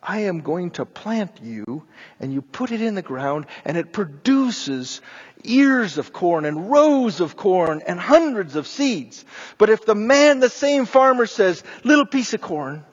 I 0.01 0.22
am 0.22 0.41
going 0.41 0.72
to 0.72 0.86
plant 0.86 1.39
you 1.39 1.86
and 2.19 2.33
you 2.33 2.41
put 2.41 2.72
it 2.72 2.81
in 2.81 2.95
the 2.95 3.03
ground 3.03 3.45
and 3.63 3.77
it 3.77 3.93
produces 3.93 5.01
ears 5.43 6.00
of 6.00 6.12
corn 6.12 6.45
and 6.45 6.72
rows 6.72 7.19
of 7.19 7.38
corn 7.38 7.83
and 7.86 8.00
hundreds 8.00 8.55
of 8.55 8.65
seeds. 8.65 9.24
But 9.60 9.69
if 9.69 9.86
the 9.86 9.93
man, 9.93 10.39
the 10.39 10.50
same 10.50 10.88
farmer 10.88 11.27
says, 11.27 11.63
little 11.83 12.07
piece 12.07 12.33
of 12.33 12.41
corn, 12.41 12.83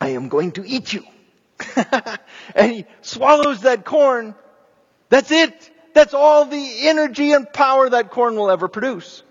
I 0.00 0.08
am 0.08 0.28
going 0.28 0.50
to 0.52 0.66
eat 0.66 0.92
you. 0.92 1.04
and 2.56 2.72
he 2.72 2.86
swallows 3.02 3.60
that 3.60 3.84
corn. 3.84 4.34
That's 5.10 5.30
it. 5.30 5.70
That's 5.92 6.14
all 6.14 6.44
the 6.44 6.88
energy 6.88 7.32
and 7.32 7.52
power 7.52 7.88
that 7.88 8.10
corn 8.10 8.36
will 8.36 8.50
ever 8.50 8.68
produce. 8.68 9.22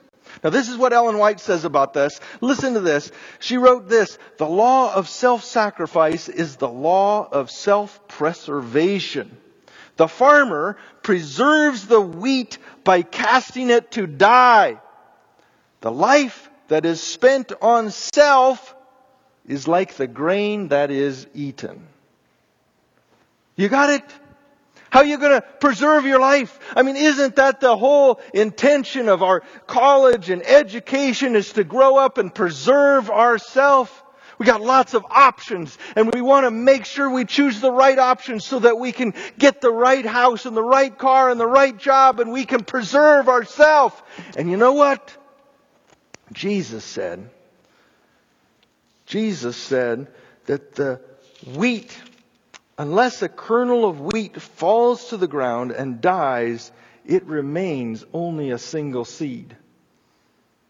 Now 0.44 0.50
this 0.50 0.70
is 0.70 0.78
what 0.78 0.94
Ellen 0.94 1.18
White 1.18 1.40
says 1.40 1.66
about 1.66 1.94
this. 1.94 2.20
Listen 2.42 2.74
to 2.76 2.80
this. 2.80 3.12
She 3.40 3.58
wrote 3.58 3.90
this, 3.90 4.18
the 4.38 4.48
law 4.48 4.94
of 4.94 5.10
self-sacrifice 5.10 6.30
is 6.30 6.56
the 6.56 6.70
law 6.70 7.28
of 7.30 7.50
self-preservation. 7.50 9.36
The 9.98 10.08
farmer 10.08 10.78
preserves 11.02 11.88
the 11.88 12.00
wheat 12.00 12.58
by 12.84 13.02
casting 13.02 13.70
it 13.70 13.92
to 13.92 14.08
die. 14.08 14.80
The 15.82 15.92
life 15.92 16.50
that 16.70 16.86
is 16.86 17.02
spent 17.02 17.52
on 17.62 17.92
self 17.92 18.76
is 19.46 19.68
like 19.68 19.96
the 19.96 20.08
grain 20.08 20.70
that 20.70 20.92
is 20.92 21.28
eaten. 21.34 21.88
You 23.56 23.68
got 23.68 23.90
it? 23.90 24.06
How 24.90 25.00
are 25.00 25.06
you 25.06 25.18
going 25.18 25.40
to 25.40 25.42
preserve 25.42 26.06
your 26.06 26.20
life? 26.20 26.60
I 26.76 26.82
mean, 26.82 26.96
isn't 26.96 27.36
that 27.36 27.60
the 27.60 27.78
whole 27.78 28.20
intention 28.34 29.08
of 29.10 29.22
our 29.22 29.42
college 29.68 30.30
and 30.30 30.44
education 30.44 31.36
is 31.36 31.54
to 31.54 31.64
grow 31.64 31.98
up 31.98 32.18
and 32.18 32.34
preserve 32.34 33.10
ourselves? 33.10 33.92
We 34.40 34.46
got 34.46 34.62
lots 34.62 34.94
of 34.94 35.06
options 35.10 35.78
and 35.98 36.14
we 36.14 36.22
want 36.22 36.46
to 36.46 36.52
make 36.52 36.86
sure 36.86 37.10
we 37.10 37.26
choose 37.26 37.60
the 37.60 37.72
right 37.72 38.00
options 38.00 38.46
so 38.46 38.60
that 38.60 38.80
we 38.80 38.94
can 38.94 39.14
get 39.38 39.60
the 39.60 39.72
right 39.72 40.06
house 40.06 40.46
and 40.46 40.56
the 40.56 40.64
right 40.64 40.98
car 40.98 41.30
and 41.30 41.38
the 41.38 41.46
right 41.46 41.78
job 41.78 42.22
and 42.22 42.32
we 42.32 42.46
can 42.46 42.64
preserve 42.64 43.28
ourselves. 43.28 43.96
And 44.38 44.50
you 44.50 44.56
know 44.56 44.74
what? 44.74 45.16
Jesus 46.32 46.86
said, 46.86 47.30
Jesus 49.06 49.58
said 49.58 50.08
that 50.46 50.74
the 50.76 51.02
wheat, 51.56 51.96
unless 52.80 53.22
a 53.22 53.30
kernel 53.30 53.84
of 53.86 54.00
wheat 54.00 54.42
falls 54.42 55.10
to 55.10 55.18
the 55.18 55.28
ground 55.28 55.72
and 55.72 56.00
dies, 56.00 56.72
it 57.06 57.26
remains 57.26 58.06
only 58.14 58.52
a 58.52 58.58
single 58.58 59.04
seed. 59.04 59.56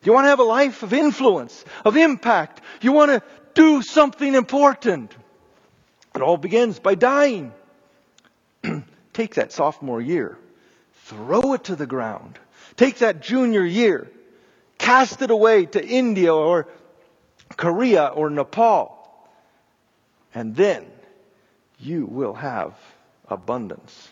You 0.04 0.14
want 0.14 0.26
to 0.26 0.30
have 0.30 0.40
a 0.40 0.44
life 0.44 0.82
of 0.82 0.92
influence, 0.92 1.64
of 1.86 1.96
impact. 1.98 2.62
You 2.82 2.94
want 2.94 3.12
to 3.12 3.22
do 3.54 3.84
something 3.84 4.34
important. 4.34 5.16
It 6.16 6.22
all 6.22 6.38
begins 6.38 6.80
by 6.80 6.96
dying. 6.96 7.54
Take 9.14 9.36
that 9.36 9.52
sophomore 9.52 10.02
year, 10.02 10.36
throw 11.06 11.54
it 11.54 11.66
to 11.66 11.76
the 11.76 11.86
ground. 11.86 12.40
Take 12.76 13.00
that 13.00 13.22
junior 13.22 13.64
year, 13.64 14.10
cast 14.80 15.22
it 15.22 15.30
away 15.30 15.68
to 15.68 15.86
India 15.86 16.34
or 16.34 16.68
Korea 17.56 18.08
or 18.08 18.32
Nepal. 18.32 18.96
And 20.34 20.56
then 20.56 20.86
you 21.80 22.06
will 22.06 22.34
have 22.34 22.74
abundance. 23.28 24.10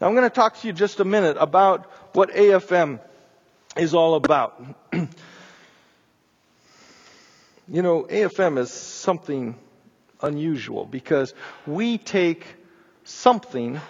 Now 0.00 0.08
I'm 0.08 0.14
going 0.14 0.28
to 0.28 0.34
talk 0.34 0.60
to 0.60 0.66
you 0.66 0.72
just 0.72 1.00
a 1.00 1.04
minute 1.04 1.36
about 1.38 1.90
what 2.14 2.30
AFM 2.30 3.00
is 3.76 3.94
all 3.94 4.14
about. 4.14 4.62
You 7.68 7.80
know, 7.80 8.02
AFM 8.02 8.58
is 8.58 8.70
something 8.70 9.56
unusual 10.20 10.84
because 10.84 11.32
we 11.66 11.96
take 11.96 12.44
something 13.04 13.80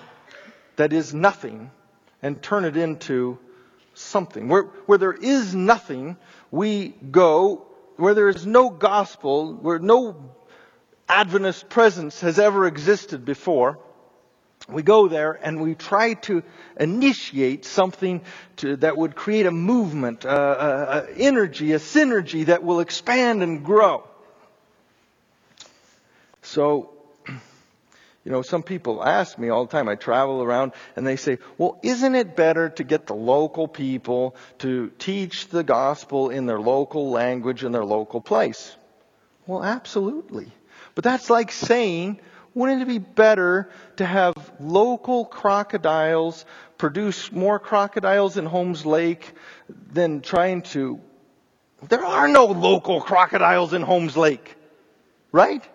that 0.76 0.92
is 0.92 1.12
nothing 1.12 1.70
and 2.22 2.40
turn 2.40 2.64
it 2.64 2.76
into 2.76 3.38
something. 3.94 4.48
Where, 4.48 4.64
where 4.86 4.98
there 4.98 5.12
is 5.12 5.54
nothing, 5.54 6.16
we 6.50 6.88
go. 6.88 7.66
Where 7.96 8.14
there 8.14 8.28
is 8.28 8.46
no 8.46 8.70
gospel, 8.70 9.54
where 9.54 9.78
no 9.78 10.12
Adventist 11.12 11.68
presence 11.68 12.22
has 12.22 12.38
ever 12.38 12.66
existed 12.66 13.26
before, 13.26 13.78
we 14.66 14.82
go 14.82 15.08
there 15.08 15.32
and 15.32 15.60
we 15.60 15.74
try 15.74 16.14
to 16.14 16.42
initiate 16.80 17.66
something 17.66 18.22
to, 18.56 18.76
that 18.76 18.96
would 18.96 19.14
create 19.14 19.44
a 19.44 19.50
movement, 19.50 20.24
a, 20.24 20.30
a 20.30 21.12
energy, 21.16 21.72
a 21.72 21.78
synergy 21.78 22.46
that 22.46 22.62
will 22.62 22.80
expand 22.80 23.42
and 23.42 23.62
grow. 23.62 24.08
So, 26.40 26.94
you 27.26 28.32
know, 28.32 28.40
some 28.40 28.62
people 28.62 29.04
ask 29.04 29.38
me 29.38 29.50
all 29.50 29.66
the 29.66 29.70
time, 29.70 29.90
I 29.90 29.96
travel 29.96 30.42
around 30.42 30.72
and 30.96 31.06
they 31.06 31.16
say, 31.16 31.36
well, 31.58 31.78
isn't 31.82 32.14
it 32.14 32.36
better 32.36 32.70
to 32.70 32.84
get 32.84 33.06
the 33.06 33.14
local 33.14 33.68
people 33.68 34.34
to 34.60 34.90
teach 34.98 35.48
the 35.48 35.62
gospel 35.62 36.30
in 36.30 36.46
their 36.46 36.60
local 36.60 37.10
language 37.10 37.64
in 37.64 37.72
their 37.72 37.84
local 37.84 38.22
place? 38.22 38.74
Well, 39.46 39.62
absolutely. 39.62 40.50
But 40.94 41.04
that's 41.04 41.30
like 41.30 41.52
saying, 41.52 42.20
wouldn't 42.54 42.82
it 42.82 42.88
be 42.88 42.98
better 42.98 43.70
to 43.96 44.04
have 44.04 44.34
local 44.60 45.24
crocodiles 45.24 46.44
produce 46.76 47.32
more 47.32 47.58
crocodiles 47.58 48.36
in 48.36 48.44
Holmes 48.44 48.84
Lake 48.84 49.32
than 49.68 50.20
trying 50.20 50.62
to? 50.62 51.00
There 51.88 52.04
are 52.04 52.28
no 52.28 52.46
local 52.46 53.00
crocodiles 53.00 53.72
in 53.72 53.82
Holmes 53.82 54.16
Lake. 54.16 54.56
Right? 55.32 55.66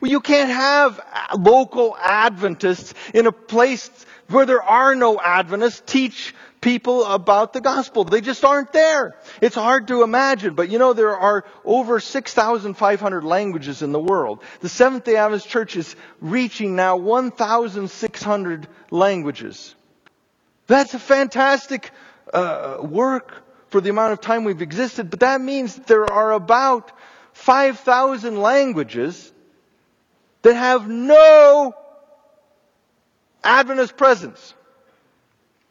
Well, 0.00 0.10
you 0.10 0.20
can't 0.20 0.50
have 0.50 1.00
local 1.38 1.96
Adventists 1.96 2.94
in 3.12 3.26
a 3.26 3.32
place 3.32 3.90
where 4.28 4.46
there 4.46 4.62
are 4.62 4.94
no 4.94 5.20
Adventists 5.20 5.82
teach 5.84 6.34
people 6.64 7.04
about 7.04 7.52
the 7.52 7.60
gospel. 7.60 8.04
They 8.04 8.22
just 8.22 8.42
aren't 8.42 8.72
there. 8.72 9.14
It's 9.42 9.54
hard 9.54 9.88
to 9.88 10.02
imagine, 10.02 10.54
but 10.54 10.70
you 10.70 10.78
know, 10.78 10.94
there 10.94 11.14
are 11.14 11.44
over 11.62 12.00
6,500 12.00 13.22
languages 13.22 13.82
in 13.82 13.92
the 13.92 14.00
world. 14.00 14.42
The 14.60 14.70
Seventh 14.70 15.04
day 15.04 15.16
Adventist 15.16 15.48
Church 15.48 15.76
is 15.76 15.94
reaching 16.22 16.74
now 16.74 16.96
1,600 16.96 18.66
languages. 18.90 19.74
That's 20.66 20.94
a 20.94 20.98
fantastic 20.98 21.90
uh, 22.32 22.78
work 22.80 23.44
for 23.68 23.82
the 23.82 23.90
amount 23.90 24.14
of 24.14 24.22
time 24.22 24.44
we've 24.44 24.62
existed, 24.62 25.10
but 25.10 25.20
that 25.20 25.42
means 25.42 25.76
there 25.76 26.10
are 26.10 26.32
about 26.32 26.92
5,000 27.34 28.38
languages 28.38 29.30
that 30.40 30.54
have 30.54 30.88
no 30.88 31.74
Adventist 33.42 33.98
presence. 33.98 34.54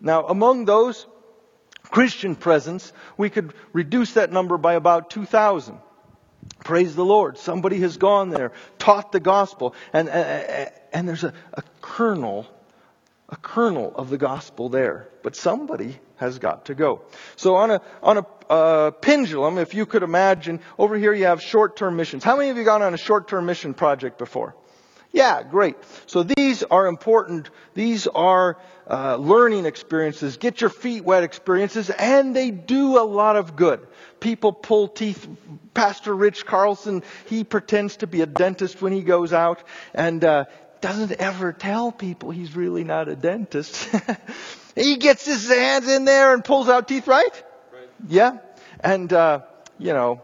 Now, 0.04 0.28
among 0.28 0.66
those 0.66 1.08
Christian 1.84 2.36
presence, 2.36 2.92
we 3.18 3.30
could 3.30 3.54
reduce 3.72 4.14
that 4.14 4.32
number 4.32 4.58
by 4.58 4.74
about 4.74 5.10
2,000. 5.10 5.80
Praise 6.64 6.94
the 6.94 7.06
Lord. 7.06 7.38
Somebody 7.38 7.80
has 7.80 7.98
gone 7.98 8.30
there, 8.30 8.52
taught 8.78 9.14
the 9.14 9.22
gospel, 9.22 9.74
and, 9.94 10.10
and, 10.10 10.72
and 10.92 11.08
there's 11.08 11.24
a, 11.24 11.34
a 11.54 11.64
kernel, 11.82 12.46
a 13.30 13.38
kernel 13.38 13.94
of 13.96 14.10
the 14.10 14.18
gospel 14.18 14.68
there. 14.68 15.08
But 15.24 15.38
somebody 15.38 15.98
has 16.18 16.38
got 16.38 16.66
to 16.66 16.76
go. 16.76 17.04
So 17.38 17.56
on 17.56 17.72
a, 17.72 17.82
on 18.02 18.18
a 18.18 18.26
uh, 18.50 18.92
pendulum, 18.92 19.58
if 19.58 19.74
you 19.74 19.86
could 19.86 20.04
imagine, 20.04 20.60
over 20.78 20.98
here 20.98 21.14
you 21.14 21.26
have 21.26 21.42
short-term 21.42 21.96
missions. 21.96 22.26
How 22.26 22.36
many 22.36 22.50
of 22.50 22.58
you 22.58 22.66
gone 22.66 22.82
on 22.82 22.94
a 22.94 22.98
short-term 22.98 23.46
mission 23.46 23.74
project 23.74 24.18
before? 24.18 24.54
Yeah, 25.14 25.44
great. 25.44 25.76
So 26.08 26.24
these 26.24 26.64
are 26.64 26.88
important. 26.88 27.50
These 27.76 28.08
are 28.08 28.58
uh, 28.90 29.16
learning 29.16 29.66
experiences, 29.66 30.38
get 30.38 30.62
your 30.62 30.70
feet 30.70 31.04
wet 31.04 31.24
experiences, 31.24 31.90
and 31.90 32.36
they 32.36 32.52
do 32.52 33.00
a 33.00 33.04
lot 33.06 33.36
of 33.36 33.56
good. 33.56 33.86
People 34.20 34.54
pull 34.54 34.88
teeth. 34.88 35.28
Pastor 35.74 36.14
Rich 36.14 36.46
Carlson, 36.46 37.04
he 37.26 37.44
pretends 37.44 37.98
to 37.98 38.08
be 38.08 38.22
a 38.22 38.26
dentist 38.26 38.82
when 38.82 38.94
he 38.94 39.02
goes 39.02 39.34
out 39.34 39.64
and 39.94 40.24
uh, 40.24 40.46
doesn't 40.82 41.14
ever 41.14 41.52
tell 41.54 41.92
people 41.92 42.30
he's 42.30 42.56
really 42.56 42.84
not 42.84 43.08
a 43.08 43.16
dentist. 43.16 43.90
he 44.76 44.98
gets 44.98 45.26
his 45.26 45.48
hands 45.48 45.88
in 45.88 46.06
there 46.06 46.34
and 46.34 46.44
pulls 46.44 46.70
out 46.70 46.88
teeth, 46.88 47.08
right? 47.08 47.44
Right. 47.72 47.90
Yeah. 48.08 48.38
And, 48.82 49.12
uh, 49.12 49.42
you 49.80 49.94
know, 49.94 50.22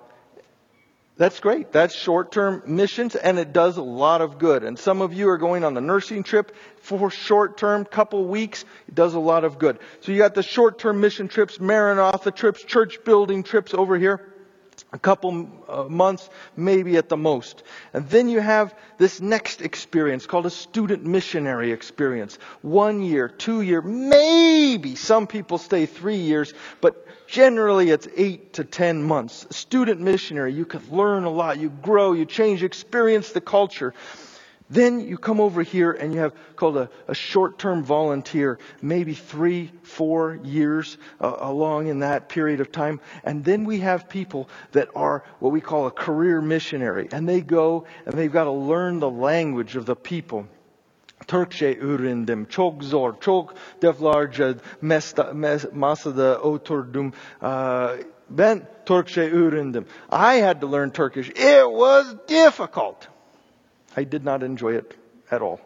that's 1.19 1.41
great. 1.41 1.73
That's 1.73 1.93
short-term 1.93 2.63
missions 2.65 3.13
and 3.13 3.38
it 3.38 3.51
does 3.51 3.75
a 3.75 3.84
lot 3.84 4.21
of 4.21 4.39
good. 4.39 4.63
And 4.63 4.79
some 4.79 5.01
of 5.01 5.13
you 5.13 5.27
are 5.29 5.38
going 5.38 5.65
on 5.65 5.73
the 5.73 5.82
nursing 5.82 6.23
trip 6.23 6.55
for 6.82 7.12
short-term, 7.12 7.84
couple 7.84 8.23
weeks. 8.23 8.63
It 8.88 8.95
does 8.95 9.13
a 9.13 9.19
lot 9.19 9.43
of 9.43 9.60
good. 9.60 9.79
So 9.99 10.13
you 10.13 10.17
got 10.17 10.34
the 10.34 10.43
short-term 10.43 11.01
mission 11.01 11.27
trips, 11.27 11.60
Maranatha 11.60 12.32
trips, 12.32 12.63
church 12.63 13.03
building 13.03 13.43
trips 13.43 13.73
over 13.73 13.97
here 13.97 14.34
a 14.91 14.99
couple 14.99 15.47
uh, 15.67 15.84
months, 15.84 16.30
maybe 16.56 16.97
at 16.97 17.10
the 17.10 17.17
most. 17.17 17.63
And 17.93 18.10
then 18.10 18.28
you 18.30 18.39
have 18.39 18.73
this 18.97 19.21
next 19.21 19.62
experience 19.62 20.25
called 20.25 20.45
a 20.45 20.49
student 20.49 21.06
missionary 21.06 21.71
experience. 21.71 22.38
One 22.62 23.04
year, 23.04 23.28
two 23.28 23.62
year, 23.62 23.82
maybe 23.82 24.95
some 24.95 25.28
people 25.28 25.58
stay 25.58 25.86
three 25.86 26.17
years, 26.17 26.54
but 26.82 27.06
Generally, 27.30 27.91
it's 27.91 28.08
eight 28.17 28.54
to 28.54 28.63
ten 28.63 29.04
months. 29.04 29.45
Student 29.56 30.02
missionary, 30.02 30.52
you 30.52 30.65
can 30.65 30.82
learn 30.89 31.25
a 31.25 31.30
lot, 31.30 31.60
you 31.60 31.69
grow, 31.69 32.13
you 32.13 32.25
change, 32.25 32.63
experience 32.63 33.34
the 33.34 33.41
culture. 33.41 33.93
Then 34.69 34.99
you 34.99 35.17
come 35.17 35.41
over 35.41 35.63
here 35.63 35.91
and 35.91 36.13
you 36.13 36.19
have 36.19 36.34
called 36.55 36.77
a, 36.77 36.89
a 37.08 37.15
short-term 37.15 37.84
volunteer, 37.84 38.60
maybe 38.82 39.15
three, 39.15 39.71
four 39.82 40.39
years 40.43 40.97
uh, 41.19 41.36
along 41.39 41.88
in 41.88 41.99
that 41.99 42.29
period 42.29 42.62
of 42.62 42.71
time. 42.71 42.99
And 43.23 43.43
then 43.43 43.65
we 43.65 43.79
have 43.79 44.10
people 44.10 44.47
that 44.73 44.89
are 44.95 45.23
what 45.39 45.51
we 45.51 45.62
call 45.62 45.88
a 45.88 45.91
career 45.91 46.39
missionary. 46.39 47.10
And 47.12 47.27
they 47.27 47.41
go 47.41 47.86
and 48.05 48.13
they've 48.13 48.32
got 48.32 48.43
to 48.43 48.51
learn 48.51 48.99
the 48.99 49.10
language 49.10 49.75
of 49.75 49.86
the 49.86 49.95
people. 49.95 50.47
Çok 51.27 52.84
zor. 52.84 53.13
Çok 53.19 53.53
masada 55.71 56.39
oturdum. 56.41 57.13
Ben. 58.29 58.67
I 60.12 60.36
had 60.36 60.62
to 60.62 60.67
learn 60.67 60.91
Turkish. 60.91 61.29
It 61.29 61.69
was 61.71 62.15
difficult. 62.27 63.08
I 63.99 64.05
did 64.05 64.23
not 64.23 64.43
enjoy 64.43 64.75
it 64.75 64.95
at 65.29 65.41
all. 65.41 65.59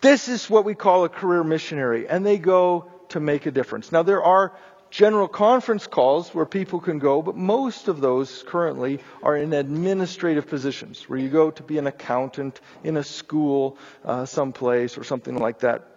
this 0.00 0.28
is 0.28 0.48
what 0.48 0.64
we 0.64 0.76
call 0.76 1.04
a 1.04 1.08
career 1.08 1.42
missionary, 1.42 2.06
and 2.06 2.24
they 2.24 2.38
go 2.38 2.88
to 3.08 3.18
make 3.18 3.44
a 3.44 3.50
difference. 3.50 3.90
Now 3.90 4.04
there 4.04 4.22
are 4.22 4.52
general 4.88 5.26
conference 5.26 5.88
calls 5.88 6.32
where 6.32 6.46
people 6.46 6.78
can 6.78 7.00
go, 7.00 7.22
but 7.22 7.34
most 7.34 7.88
of 7.88 8.00
those 8.00 8.44
currently 8.46 9.00
are 9.20 9.36
in 9.36 9.52
administrative 9.52 10.46
positions 10.46 11.08
where 11.08 11.18
you 11.18 11.28
go 11.28 11.50
to 11.50 11.62
be 11.64 11.78
an 11.78 11.88
accountant 11.88 12.60
in 12.84 12.96
a 12.96 13.02
school 13.02 13.78
uh, 14.04 14.26
someplace 14.26 14.96
or 14.96 15.02
something 15.02 15.36
like 15.36 15.58
that. 15.58 15.88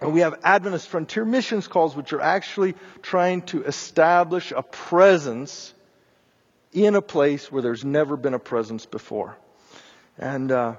And 0.00 0.14
we 0.14 0.20
have 0.20 0.40
Adventist 0.42 0.88
Frontier 0.88 1.26
Missions 1.26 1.68
calls, 1.68 1.94
which 1.94 2.14
are 2.14 2.22
actually 2.22 2.74
trying 3.02 3.42
to 3.52 3.64
establish 3.64 4.50
a 4.50 4.62
presence 4.62 5.74
in 6.72 6.94
a 6.94 7.02
place 7.02 7.52
where 7.52 7.62
there's 7.62 7.84
never 7.84 8.16
been 8.16 8.34
a 8.34 8.38
presence 8.38 8.86
before. 8.86 9.36
And 10.18 10.50
uh, 10.50 10.74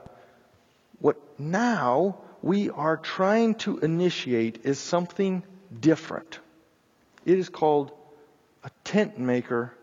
what 0.99 1.17
now 1.39 2.17
we 2.41 2.69
are 2.69 2.97
trying 2.97 3.55
to 3.55 3.77
initiate 3.79 4.65
is 4.65 4.79
something 4.79 5.43
different. 5.79 6.39
It 7.25 7.37
is 7.37 7.49
called 7.49 7.91
a 8.63 8.71
tent 8.83 9.17
maker, 9.17 9.73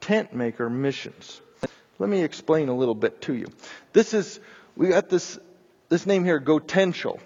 tent 0.00 0.34
maker 0.34 0.68
missions. 0.68 1.40
Let 1.98 2.08
me 2.08 2.22
explain 2.22 2.68
a 2.68 2.74
little 2.74 2.94
bit 2.94 3.20
to 3.22 3.34
you. 3.34 3.46
This 3.92 4.14
is, 4.14 4.40
we 4.76 4.88
got 4.88 5.08
this, 5.08 5.38
this 5.88 6.06
name 6.06 6.24
here, 6.24 6.40
Gotential. 6.40 7.20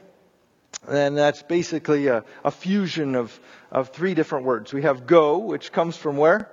And 0.88 1.16
that's 1.16 1.42
basically 1.42 2.08
a, 2.08 2.24
a 2.44 2.50
fusion 2.50 3.14
of, 3.14 3.38
of 3.70 3.90
three 3.90 4.14
different 4.14 4.44
words. 4.44 4.72
We 4.72 4.82
have 4.82 5.06
go, 5.06 5.38
which 5.38 5.72
comes 5.72 5.96
from 5.96 6.16
where? 6.16 6.50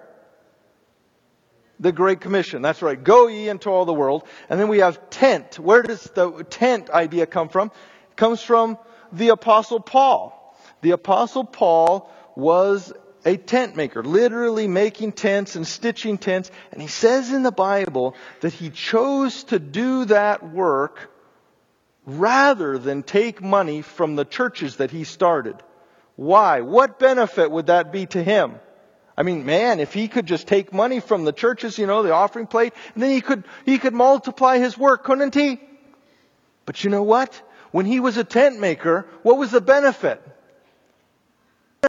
The 1.79 1.91
Great 1.91 2.21
Commission. 2.21 2.61
That's 2.61 2.81
right. 2.81 3.01
Go 3.01 3.27
ye 3.27 3.49
into 3.49 3.69
all 3.69 3.85
the 3.85 3.93
world. 3.93 4.23
And 4.49 4.59
then 4.59 4.67
we 4.67 4.79
have 4.79 5.09
tent. 5.09 5.59
Where 5.59 5.81
does 5.81 6.03
the 6.03 6.45
tent 6.49 6.89
idea 6.89 7.25
come 7.25 7.49
from? 7.49 7.71
It 8.11 8.15
comes 8.15 8.41
from 8.41 8.77
the 9.11 9.29
Apostle 9.29 9.79
Paul. 9.79 10.39
The 10.81 10.91
Apostle 10.91 11.45
Paul 11.45 12.11
was 12.35 12.93
a 13.25 13.37
tent 13.37 13.75
maker, 13.75 14.03
literally 14.03 14.67
making 14.67 15.13
tents 15.13 15.55
and 15.55 15.65
stitching 15.65 16.17
tents. 16.17 16.51
And 16.71 16.81
he 16.81 16.87
says 16.87 17.31
in 17.31 17.43
the 17.43 17.51
Bible 17.51 18.15
that 18.41 18.53
he 18.53 18.69
chose 18.69 19.45
to 19.45 19.59
do 19.59 20.05
that 20.05 20.47
work 20.51 21.09
rather 22.05 22.77
than 22.77 23.03
take 23.03 23.41
money 23.41 23.81
from 23.81 24.15
the 24.15 24.25
churches 24.25 24.77
that 24.77 24.91
he 24.91 25.05
started. 25.05 25.55
Why? 26.15 26.61
What 26.61 26.99
benefit 26.99 27.49
would 27.49 27.67
that 27.67 27.91
be 27.91 28.05
to 28.07 28.21
him? 28.21 28.59
I 29.15 29.23
mean, 29.23 29.45
man, 29.45 29.79
if 29.79 29.93
he 29.93 30.07
could 30.07 30.25
just 30.25 30.47
take 30.47 30.73
money 30.73 30.99
from 30.99 31.23
the 31.23 31.33
churches, 31.33 31.77
you 31.77 31.85
know, 31.85 32.03
the 32.03 32.13
offering 32.13 32.47
plate, 32.47 32.73
and 32.93 33.03
then 33.03 33.11
he 33.11 33.21
could, 33.21 33.43
he 33.65 33.77
could 33.77 33.93
multiply 33.93 34.57
his 34.57 34.77
work, 34.77 35.03
couldn't 35.03 35.35
he? 35.35 35.59
But 36.65 36.83
you 36.83 36.89
know 36.89 37.03
what? 37.03 37.39
When 37.71 37.85
he 37.85 37.99
was 37.99 38.17
a 38.17 38.23
tent 38.23 38.59
maker, 38.59 39.07
what 39.21 39.37
was 39.37 39.51
the 39.51 39.61
benefit? 39.61 40.21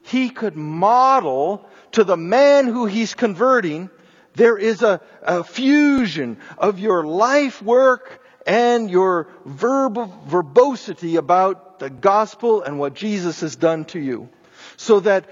he 0.03 0.31
could 0.31 0.57
model 0.57 1.67
to 1.93 2.05
the 2.05 2.17
man 2.17 2.67
who 2.67 2.87
he's 2.87 3.15
converting, 3.15 3.91
there 4.35 4.57
is 4.57 4.83
a, 4.83 5.01
a 5.23 5.45
fusion 5.45 6.39
of 6.59 6.79
your 6.79 7.07
life 7.07 7.63
work 7.63 8.21
and 8.47 8.91
your 8.91 9.29
verb, 9.45 9.99
verbosity 10.27 11.17
about 11.17 11.79
the 11.79 11.91
gospel 11.91 12.63
and 12.63 12.79
what 12.79 12.95
Jesus 12.95 13.41
has 13.41 13.57
done 13.57 13.85
to 13.87 14.01
you. 14.01 14.29
So 14.77 15.01
that 15.01 15.27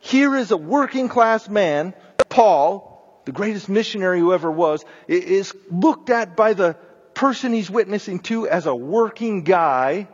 here 0.00 0.34
is 0.34 0.50
a 0.50 0.56
working 0.56 1.08
class 1.08 1.48
man, 1.48 1.94
Paul, 2.28 3.22
the 3.24 3.32
greatest 3.32 3.68
missionary 3.68 4.20
who 4.20 4.32
ever 4.32 4.50
was, 4.50 4.84
is 5.06 5.54
looked 5.70 6.10
at 6.10 6.36
by 6.36 6.54
the 6.54 6.74
person 7.14 7.52
he's 7.52 7.70
witnessing 7.70 8.20
to 8.20 8.48
as 8.48 8.66
a 8.66 8.74
working 8.74 9.42
guy. 9.42 10.08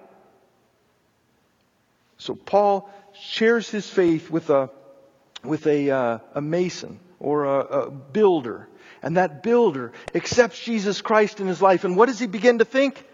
So 2.19 2.35
Paul 2.35 2.91
shares 3.21 3.69
his 3.71 3.89
faith 3.89 4.31
with 4.31 4.51
a, 4.51 4.71
with 5.43 5.67
a, 5.67 5.91
uh, 5.91 6.19
a 6.35 6.41
mason 6.41 7.01
or 7.21 7.45
a, 7.45 7.59
a 7.59 7.91
builder. 7.91 8.69
And 9.03 9.19
that 9.19 9.43
builder 9.43 9.93
accepts 10.15 10.59
Jesus 10.59 11.03
Christ 11.03 11.41
in 11.41 11.47
his 11.47 11.61
life. 11.61 11.85
And 11.85 11.97
what 11.97 12.07
does 12.07 12.19
he 12.19 12.27
begin 12.27 12.59
to 12.59 12.65
think? 12.65 13.05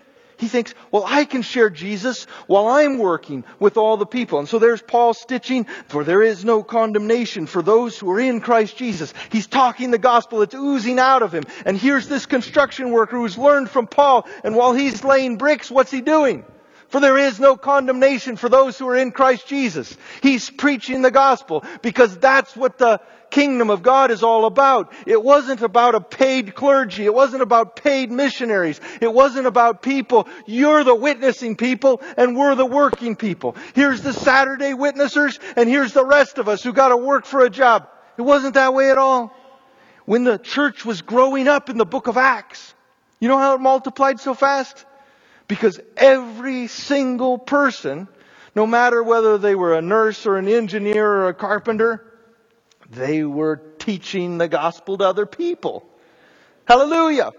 He 0.40 0.48
thinks, 0.48 0.74
well, 0.90 1.04
I 1.06 1.26
can 1.26 1.42
share 1.42 1.68
Jesus 1.68 2.24
while 2.46 2.66
I'm 2.66 2.96
working 2.96 3.44
with 3.58 3.76
all 3.76 3.98
the 3.98 4.06
people. 4.06 4.38
And 4.38 4.48
so 4.48 4.58
there's 4.58 4.80
Paul 4.80 5.12
stitching, 5.12 5.64
for 5.88 6.02
there 6.02 6.22
is 6.22 6.46
no 6.46 6.62
condemnation 6.62 7.44
for 7.44 7.60
those 7.60 7.98
who 7.98 8.10
are 8.10 8.20
in 8.20 8.40
Christ 8.40 8.78
Jesus. 8.78 9.12
He's 9.30 9.46
talking 9.46 9.90
the 9.90 9.98
gospel. 9.98 10.40
It's 10.40 10.54
oozing 10.54 10.98
out 10.98 11.22
of 11.22 11.34
him. 11.34 11.44
And 11.66 11.76
here's 11.76 12.08
this 12.08 12.24
construction 12.24 12.90
worker 12.90 13.18
who's 13.18 13.36
learned 13.36 13.68
from 13.68 13.86
Paul. 13.86 14.26
And 14.42 14.56
while 14.56 14.72
he's 14.72 15.04
laying 15.04 15.36
bricks, 15.36 15.70
what's 15.70 15.90
he 15.90 16.00
doing? 16.00 16.46
For 16.88 17.00
there 17.00 17.18
is 17.18 17.38
no 17.38 17.58
condemnation 17.58 18.36
for 18.36 18.48
those 18.48 18.78
who 18.78 18.88
are 18.88 18.96
in 18.96 19.12
Christ 19.12 19.46
Jesus. 19.46 19.94
He's 20.22 20.48
preaching 20.48 21.02
the 21.02 21.10
gospel 21.10 21.64
because 21.82 22.16
that's 22.16 22.56
what 22.56 22.78
the 22.78 23.02
kingdom 23.30 23.70
of 23.70 23.82
God 23.82 24.10
is 24.10 24.22
all 24.22 24.44
about. 24.44 24.92
It 25.06 25.22
wasn't 25.22 25.62
about 25.62 25.94
a 25.94 26.00
paid 26.00 26.54
clergy. 26.54 27.04
It 27.04 27.14
wasn't 27.14 27.42
about 27.42 27.76
paid 27.76 28.10
missionaries. 28.10 28.80
It 29.00 29.12
wasn't 29.12 29.46
about 29.46 29.82
people. 29.82 30.28
You're 30.46 30.84
the 30.84 30.94
witnessing 30.94 31.56
people 31.56 32.02
and 32.16 32.36
we're 32.36 32.54
the 32.54 32.66
working 32.66 33.16
people. 33.16 33.56
Here's 33.74 34.02
the 34.02 34.12
Saturday 34.12 34.72
witnessers 34.72 35.38
and 35.56 35.68
here's 35.68 35.92
the 35.92 36.04
rest 36.04 36.38
of 36.38 36.48
us 36.48 36.62
who 36.62 36.72
got 36.72 36.88
to 36.88 36.96
work 36.96 37.24
for 37.24 37.44
a 37.44 37.50
job. 37.50 37.88
It 38.18 38.22
wasn't 38.22 38.54
that 38.54 38.74
way 38.74 38.90
at 38.90 38.98
all. 38.98 39.34
When 40.04 40.24
the 40.24 40.38
church 40.38 40.84
was 40.84 41.02
growing 41.02 41.46
up 41.46 41.70
in 41.70 41.78
the 41.78 41.86
book 41.86 42.08
of 42.08 42.16
Acts, 42.16 42.74
you 43.20 43.28
know 43.28 43.38
how 43.38 43.54
it 43.54 43.60
multiplied 43.60 44.18
so 44.18 44.34
fast? 44.34 44.84
Because 45.46 45.78
every 45.96 46.66
single 46.66 47.38
person, 47.38 48.08
no 48.54 48.66
matter 48.66 49.02
whether 49.02 49.38
they 49.38 49.54
were 49.54 49.74
a 49.74 49.82
nurse 49.82 50.26
or 50.26 50.36
an 50.36 50.48
engineer 50.48 51.06
or 51.06 51.28
a 51.28 51.34
carpenter, 51.34 52.09
they 52.90 53.22
were 53.22 53.56
teaching 53.78 54.38
the 54.38 54.48
gospel 54.48 54.98
to 54.98 55.04
other 55.04 55.26
people. 55.26 55.88
Hallelujah. 56.66 57.32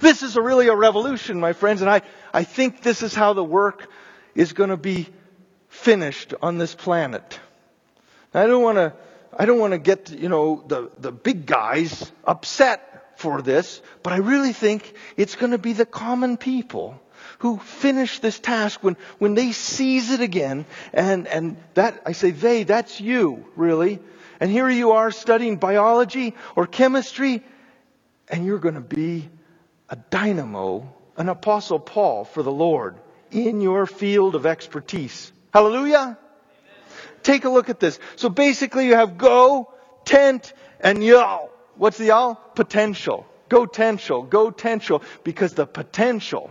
This 0.00 0.22
is 0.22 0.36
a 0.36 0.42
really 0.42 0.68
a 0.68 0.76
revolution, 0.76 1.40
my 1.40 1.52
friends, 1.52 1.80
and 1.80 1.90
I, 1.90 2.02
I 2.32 2.44
think 2.44 2.82
this 2.82 3.02
is 3.02 3.14
how 3.14 3.32
the 3.32 3.44
work 3.44 3.88
is 4.34 4.52
going 4.52 4.70
to 4.70 4.76
be 4.76 5.08
finished 5.68 6.34
on 6.42 6.58
this 6.58 6.74
planet. 6.74 7.38
I 8.34 8.46
don't 8.46 8.62
want 8.62 8.76
to, 8.76 8.94
I 9.36 9.44
don't 9.44 9.58
want 9.58 9.72
to 9.72 9.78
get, 9.78 10.10
you 10.10 10.28
know, 10.28 10.64
the, 10.66 10.90
the 10.98 11.12
big 11.12 11.46
guys 11.46 12.10
upset 12.24 13.18
for 13.18 13.42
this, 13.42 13.80
but 14.02 14.12
I 14.12 14.18
really 14.18 14.52
think 14.52 14.94
it's 15.16 15.36
going 15.36 15.52
to 15.52 15.58
be 15.58 15.72
the 15.72 15.86
common 15.86 16.36
people 16.36 17.00
who 17.38 17.58
finish 17.58 18.18
this 18.20 18.38
task 18.38 18.82
when, 18.82 18.96
when 19.18 19.34
they 19.34 19.52
seize 19.52 20.10
it 20.10 20.20
again. 20.20 20.64
And, 20.92 21.26
and 21.26 21.56
that, 21.74 22.02
I 22.06 22.12
say 22.12 22.30
they, 22.30 22.64
that's 22.64 23.00
you, 23.00 23.44
really. 23.56 24.00
And 24.42 24.50
here 24.50 24.68
you 24.68 24.90
are 24.90 25.12
studying 25.12 25.54
biology 25.54 26.34
or 26.56 26.66
chemistry, 26.66 27.44
and 28.26 28.44
you're 28.44 28.58
going 28.58 28.74
to 28.74 28.80
be 28.80 29.28
a 29.88 29.94
dynamo, 29.94 30.92
an 31.16 31.28
apostle 31.28 31.78
Paul 31.78 32.24
for 32.24 32.42
the 32.42 32.50
Lord 32.50 32.96
in 33.30 33.60
your 33.60 33.86
field 33.86 34.34
of 34.34 34.44
expertise. 34.44 35.30
Hallelujah? 35.52 36.18
Take 37.22 37.44
a 37.44 37.50
look 37.50 37.68
at 37.68 37.78
this. 37.78 38.00
So 38.16 38.30
basically 38.30 38.88
you 38.88 38.96
have 38.96 39.16
go, 39.16 39.72
tent, 40.04 40.52
and 40.80 41.04
y'all. 41.04 41.48
What's 41.76 41.98
the 41.98 42.06
y'all? 42.06 42.34
Potential. 42.34 43.24
Go 43.48 43.68
potential. 43.68 44.24
Go 44.24 44.50
potential. 44.50 45.04
Because 45.22 45.54
the 45.54 45.66
potential 45.66 46.50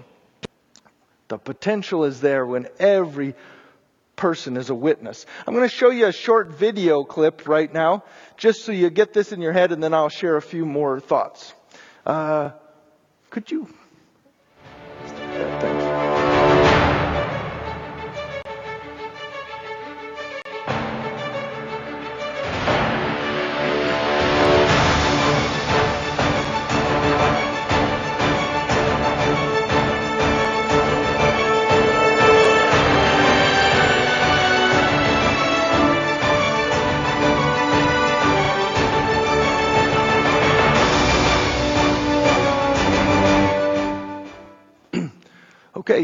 the 1.32 1.38
potential 1.38 2.04
is 2.04 2.20
there 2.20 2.46
when 2.46 2.68
every 2.78 3.36
person 4.16 4.58
is 4.58 4.70
a 4.70 4.76
witness. 4.76 5.26
I'm 5.48 5.54
going 5.54 5.68
to 5.68 5.76
show 5.76 5.90
you 5.90 6.08
a 6.08 6.12
short 6.12 6.50
video 6.50 7.04
clip 7.04 7.48
right 7.48 7.72
now, 7.72 8.04
just 8.38 8.64
so 8.66 8.72
you 8.72 8.90
get 8.90 9.14
this 9.14 9.32
in 9.32 9.42
your 9.42 9.54
head, 9.54 9.72
and 9.72 9.82
then 9.82 9.94
I'll 9.94 10.10
share 10.10 10.36
a 10.38 10.42
few 10.42 10.66
more 10.66 11.00
thoughts. 11.00 11.54
Uh, 12.06 12.52
could 13.30 13.50
you 13.52 13.68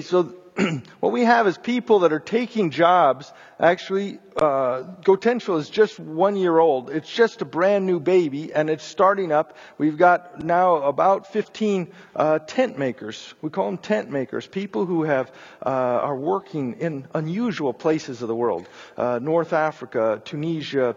so 0.07 0.33
what 0.99 1.11
we 1.11 1.23
have 1.23 1.45
is 1.47 1.57
people 1.57 1.99
that 1.99 2.11
are 2.11 2.19
taking 2.19 2.71
jobs. 2.71 3.31
Actually, 3.59 4.19
uh, 4.35 4.81
Gotential 5.03 5.57
is 5.57 5.69
just 5.69 5.99
one 5.99 6.35
year 6.35 6.57
old. 6.57 6.89
It's 6.89 7.11
just 7.11 7.41
a 7.41 7.45
brand 7.45 7.85
new 7.85 7.99
baby, 7.99 8.53
and 8.53 8.69
it's 8.69 8.83
starting 8.83 9.31
up. 9.31 9.55
We've 9.77 9.97
got 9.97 10.43
now 10.43 10.77
about 10.77 11.31
15 11.31 11.91
uh, 12.15 12.39
tent 12.39 12.79
makers. 12.79 13.33
We 13.41 13.49
call 13.49 13.67
them 13.67 13.77
tent 13.77 14.09
makers. 14.09 14.47
People 14.47 14.85
who 14.85 15.03
have 15.03 15.31
uh, 15.63 15.69
are 15.69 16.15
working 16.15 16.73
in 16.79 17.07
unusual 17.13 17.73
places 17.73 18.21
of 18.21 18.27
the 18.27 18.35
world: 18.35 18.67
uh, 18.97 19.19
North 19.21 19.53
Africa, 19.53 20.21
Tunisia, 20.25 20.95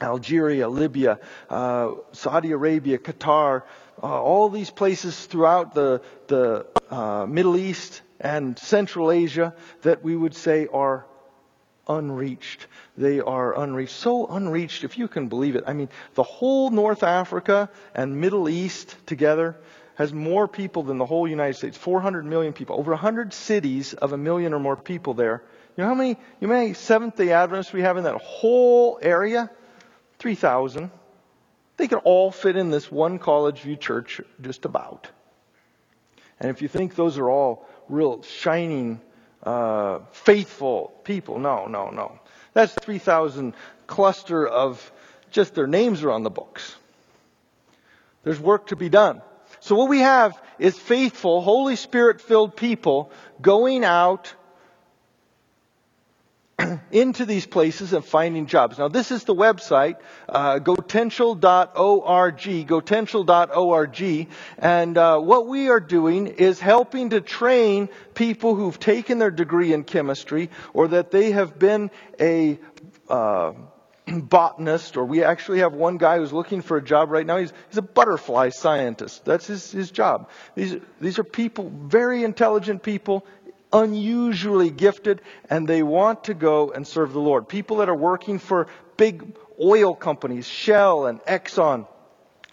Algeria, 0.00 0.68
Libya, 0.68 1.18
uh, 1.50 1.92
Saudi 2.12 2.52
Arabia, 2.52 2.98
Qatar, 2.98 3.62
uh, 4.02 4.06
all 4.06 4.48
these 4.50 4.70
places 4.70 5.26
throughout 5.26 5.74
the, 5.74 6.02
the 6.26 6.66
uh, 6.90 7.26
Middle 7.26 7.56
East 7.56 8.02
and 8.24 8.58
Central 8.58 9.12
Asia 9.12 9.54
that 9.82 10.02
we 10.02 10.16
would 10.16 10.34
say 10.34 10.66
are 10.72 11.06
unreached. 11.86 12.66
They 12.96 13.20
are 13.20 13.56
unreached. 13.56 13.92
So 13.92 14.26
unreached, 14.26 14.82
if 14.82 14.96
you 14.96 15.08
can 15.08 15.28
believe 15.28 15.56
it. 15.56 15.64
I 15.66 15.74
mean, 15.74 15.90
the 16.14 16.22
whole 16.22 16.70
North 16.70 17.02
Africa 17.02 17.68
and 17.94 18.20
Middle 18.20 18.48
East 18.48 18.96
together 19.06 19.56
has 19.96 20.10
more 20.10 20.48
people 20.48 20.84
than 20.84 20.96
the 20.96 21.04
whole 21.04 21.28
United 21.28 21.54
States. 21.54 21.76
400 21.76 22.24
million 22.24 22.54
people. 22.54 22.76
Over 22.76 22.92
100 22.92 23.34
cities 23.34 23.92
of 23.92 24.14
a 24.14 24.16
million 24.16 24.54
or 24.54 24.58
more 24.58 24.76
people 24.76 25.12
there. 25.12 25.42
You 25.76 25.82
know 25.82 25.88
how 25.88 25.94
many, 25.94 26.16
you 26.40 26.48
know 26.48 26.54
how 26.54 26.60
many 26.60 26.72
Seventh 26.72 27.16
day 27.16 27.30
Adventists 27.30 27.74
we 27.74 27.82
have 27.82 27.98
in 27.98 28.04
that 28.04 28.16
whole 28.16 28.98
area? 29.02 29.50
3,000. 30.18 30.90
They 31.76 31.88
could 31.88 32.00
all 32.04 32.30
fit 32.30 32.56
in 32.56 32.70
this 32.70 32.90
one 32.90 33.18
College 33.18 33.60
View 33.60 33.76
church 33.76 34.22
just 34.40 34.64
about. 34.64 35.08
And 36.40 36.50
if 36.50 36.62
you 36.62 36.68
think 36.68 36.94
those 36.94 37.18
are 37.18 37.28
all 37.28 37.68
real 37.88 38.22
shining, 38.22 39.00
uh, 39.42 40.00
faithful 40.12 40.92
people, 41.04 41.38
no, 41.38 41.66
no, 41.66 41.90
no. 41.90 42.18
That's 42.52 42.74
3,000 42.74 43.54
cluster 43.86 44.46
of 44.46 44.92
just 45.30 45.54
their 45.54 45.66
names 45.66 46.02
are 46.02 46.10
on 46.10 46.22
the 46.22 46.30
books. 46.30 46.76
There's 48.22 48.40
work 48.40 48.68
to 48.68 48.76
be 48.76 48.88
done. 48.88 49.20
So 49.60 49.74
what 49.76 49.88
we 49.88 50.00
have 50.00 50.40
is 50.58 50.78
faithful, 50.78 51.40
Holy 51.40 51.76
Spirit 51.76 52.20
filled 52.20 52.56
people 52.56 53.10
going 53.40 53.84
out 53.84 54.34
into 56.92 57.26
these 57.26 57.46
places 57.46 57.92
and 57.92 58.04
finding 58.04 58.46
jobs. 58.46 58.78
Now, 58.78 58.88
this 58.88 59.10
is 59.10 59.24
the 59.24 59.34
website, 59.34 59.96
uh, 60.28 60.60
gotential.org, 60.60 62.38
gotential.org, 62.68 64.28
and 64.58 64.98
uh, 64.98 65.18
what 65.18 65.46
we 65.48 65.68
are 65.68 65.80
doing 65.80 66.26
is 66.28 66.60
helping 66.60 67.10
to 67.10 67.20
train 67.20 67.88
people 68.14 68.54
who've 68.54 68.78
taken 68.78 69.18
their 69.18 69.30
degree 69.30 69.72
in 69.72 69.84
chemistry 69.84 70.50
or 70.72 70.88
that 70.88 71.10
they 71.10 71.32
have 71.32 71.58
been 71.58 71.90
a 72.20 72.58
uh, 73.08 73.52
botanist, 74.06 74.96
or 74.96 75.04
we 75.04 75.24
actually 75.24 75.60
have 75.60 75.72
one 75.72 75.96
guy 75.96 76.18
who's 76.18 76.32
looking 76.32 76.62
for 76.62 76.76
a 76.76 76.82
job 76.82 77.10
right 77.10 77.26
now. 77.26 77.38
He's, 77.38 77.52
he's 77.68 77.78
a 77.78 77.82
butterfly 77.82 78.50
scientist. 78.50 79.24
That's 79.24 79.46
his, 79.46 79.72
his 79.72 79.90
job. 79.90 80.28
These, 80.54 80.76
these 81.00 81.18
are 81.18 81.24
people, 81.24 81.72
very 81.74 82.22
intelligent 82.22 82.82
people 82.82 83.26
unusually 83.74 84.70
gifted 84.70 85.20
and 85.50 85.68
they 85.68 85.82
want 85.82 86.24
to 86.24 86.34
go 86.34 86.70
and 86.70 86.86
serve 86.86 87.12
the 87.12 87.20
Lord. 87.20 87.48
People 87.48 87.78
that 87.78 87.88
are 87.88 87.96
working 87.96 88.38
for 88.38 88.68
big 88.96 89.36
oil 89.60 89.94
companies, 89.94 90.46
Shell 90.46 91.06
and 91.06 91.20
Exxon, 91.22 91.86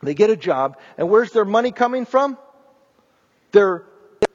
they 0.01 0.15
get 0.15 0.31
a 0.31 0.35
job 0.35 0.77
and 0.97 1.09
where's 1.09 1.31
their 1.31 1.45
money 1.45 1.71
coming 1.71 2.05
from? 2.05 2.37
Their, 3.51 3.85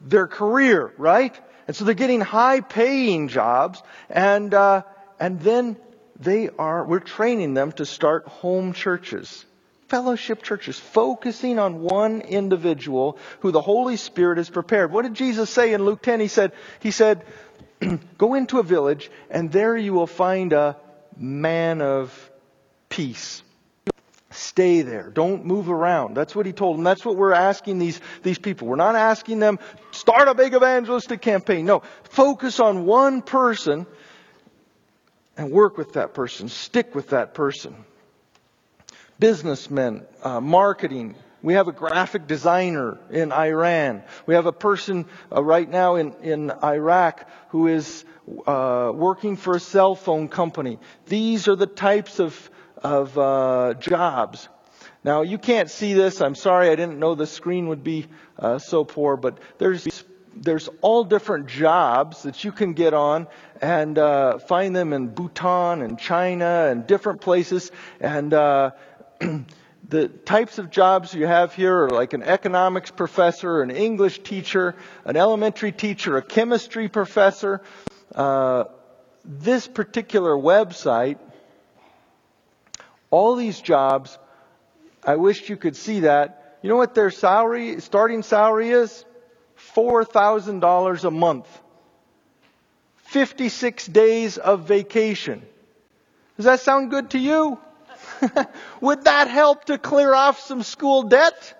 their 0.01 0.29
career, 0.29 0.94
right? 0.96 1.38
And 1.66 1.75
so 1.75 1.85
they're 1.85 1.94
getting 1.94 2.20
high 2.20 2.61
paying 2.61 3.29
jobs 3.29 3.83
and, 4.09 4.55
uh, 4.55 4.83
and 5.18 5.40
then 5.40 5.77
they 6.18 6.49
are, 6.51 6.85
we're 6.87 7.01
training 7.01 7.55
them 7.55 7.72
to 7.72 7.85
start 7.85 8.29
home 8.29 8.72
churches 8.72 9.44
fellowship 9.88 10.42
churches, 10.42 10.79
focusing 10.79 11.59
on 11.59 11.81
one 11.81 12.20
individual 12.20 13.18
who 13.40 13.53
the 13.53 13.61
Holy 13.61 13.96
Spirit 13.96 14.38
has 14.38 14.51
prepared. 14.51 14.92
What 14.92 15.03
did 15.03 15.14
Jesus 15.14 15.51
say 15.51 15.72
in 15.72 15.85
Luke 15.85 16.03
10? 16.03 16.20
He 16.20 16.29
said, 16.29 16.53
he 16.81 16.90
said, 16.90 17.25
go 18.18 18.35
into 18.35 18.59
a 18.59 18.62
village 18.62 19.11
and 19.31 19.51
there 19.53 19.77
you 19.77 19.92
will 19.92 20.07
find 20.07 20.53
a 20.53 20.77
man 21.16 21.81
of 21.81 22.31
peace. 22.88 23.42
Stay 24.31 24.83
there. 24.83 25.09
Don't 25.09 25.46
move 25.46 25.70
around. 25.70 26.14
That's 26.14 26.35
what 26.35 26.44
he 26.44 26.53
told 26.53 26.77
them. 26.77 26.85
That's 26.85 27.05
what 27.05 27.16
we're 27.16 27.33
asking 27.33 27.79
these, 27.79 28.01
these 28.22 28.38
people. 28.38 28.68
We're 28.68 28.77
not 28.77 28.94
asking 28.94 29.38
them, 29.38 29.59
start 29.92 30.29
a 30.29 30.35
big 30.35 30.53
evangelistic 30.53 31.22
campaign. 31.22 31.64
No. 31.64 31.83
Focus 32.05 32.61
on 32.61 32.85
one 32.85 33.22
person 33.22 33.87
and 35.38 35.51
work 35.51 35.79
with 35.79 35.94
that 35.94 36.12
person. 36.12 36.49
Stick 36.49 36.94
with 36.94 37.11
that 37.11 37.33
person 37.33 37.77
businessmen, 39.18 40.07
uh, 40.22 40.40
marketing. 40.40 41.14
We 41.42 41.55
have 41.55 41.68
a 41.68 41.72
graphic 41.72 42.26
designer 42.26 42.98
in 43.11 43.33
Iran. 43.33 44.02
We 44.26 44.35
have 44.35 44.46
a 44.46 44.52
person 44.52 45.07
uh, 45.31 45.42
right 45.42 45.68
now 45.68 45.96
in, 45.96 46.12
in 46.22 46.50
Iraq 46.50 47.29
who 47.50 47.68
is 47.68 48.05
uh, 48.46 48.90
working 48.94 49.37
for 49.37 49.55
a 49.57 49.61
cell 49.61 49.94
phone 49.94 50.29
company. 50.29 50.79
These 51.07 51.48
are 51.48 51.57
the 51.57 51.66
types 51.66 52.18
of, 52.18 52.50
of 52.83 53.16
uh, 53.16 53.74
jobs. 53.79 54.48
Now, 55.05 55.22
you 55.22 55.38
can't 55.38 55.70
see 55.70 55.94
this. 55.94 56.20
I'm 56.20 56.35
sorry, 56.35 56.68
I 56.68 56.74
didn't 56.74 56.98
know 56.98 57.14
the 57.14 57.29
screen 57.29 57.68
would 57.68 57.85
be 57.85 58.07
uh, 58.38 58.59
so 58.59 58.85
poor, 58.85 59.16
but 59.16 59.38
there's 59.59 59.87
there's 60.38 60.68
all 60.83 61.05
different 61.05 61.46
jobs 61.46 62.22
that 62.24 62.44
you 62.44 62.52
can 62.52 62.74
get 62.74 62.94
on 62.94 63.26
and 63.61 63.98
uh, 63.98 64.38
find 64.38 64.76
them 64.76 64.92
in 64.92 65.09
Bhutan 65.09 65.83
and 65.83 65.98
China 65.98 66.68
and 66.70 66.87
different 66.87 67.20
places. 67.20 67.72
And 68.00 68.35
uh, 68.35 68.72
the 69.88 70.09
types 70.09 70.59
of 70.59 70.70
jobs 70.70 71.14
you 71.14 71.26
have 71.26 71.55
here 71.55 71.85
are 71.85 71.90
like 71.90 72.12
an 72.12 72.22
economics 72.22 72.90
professor, 72.90 73.62
an 73.62 73.70
English 73.70 74.22
teacher, 74.22 74.74
an 75.05 75.16
elementary 75.16 75.72
teacher, 75.72 76.16
a 76.16 76.22
chemistry 76.22 76.88
professor. 76.88 77.62
Uh, 78.14 78.64
this 79.24 79.66
particular 79.66 80.35
website, 80.35 81.18
all 83.11 83.37
these 83.37 83.61
jobs, 83.61 84.18
I 85.02 85.16
wish 85.16 85.48
you 85.48 85.57
could 85.57 85.76
see 85.76 86.00
that. 86.00 86.59
You 86.62 86.70
know 86.70 86.76
what 86.76 86.94
their 86.94 87.11
salary, 87.11 87.81
starting 87.81 88.22
salary 88.22 88.70
is? 88.70 89.05
$4,000 89.74 91.05
a 91.05 91.11
month. 91.11 91.62
56 93.05 93.87
days 93.87 94.37
of 94.37 94.66
vacation. 94.66 95.42
Does 96.37 96.44
that 96.44 96.61
sound 96.61 96.90
good 96.90 97.11
to 97.11 97.18
you? 97.18 97.59
Would 98.81 99.05
that 99.05 99.29
help 99.29 99.64
to 99.66 99.79
clear 99.79 100.14
off 100.14 100.40
some 100.40 100.62
school 100.62 101.05
debt? 101.05 101.55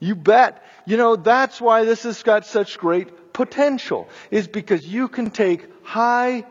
You 0.00 0.16
bet. 0.16 0.62
You 0.84 0.96
know, 0.96 1.16
that's 1.16 1.60
why 1.60 1.84
this 1.84 2.02
has 2.02 2.22
got 2.22 2.44
such 2.44 2.78
great 2.78 3.32
potential, 3.32 4.08
is 4.30 4.48
because 4.48 4.86
you 4.86 5.08
can 5.08 5.30
take 5.30 5.66
high 5.84 6.44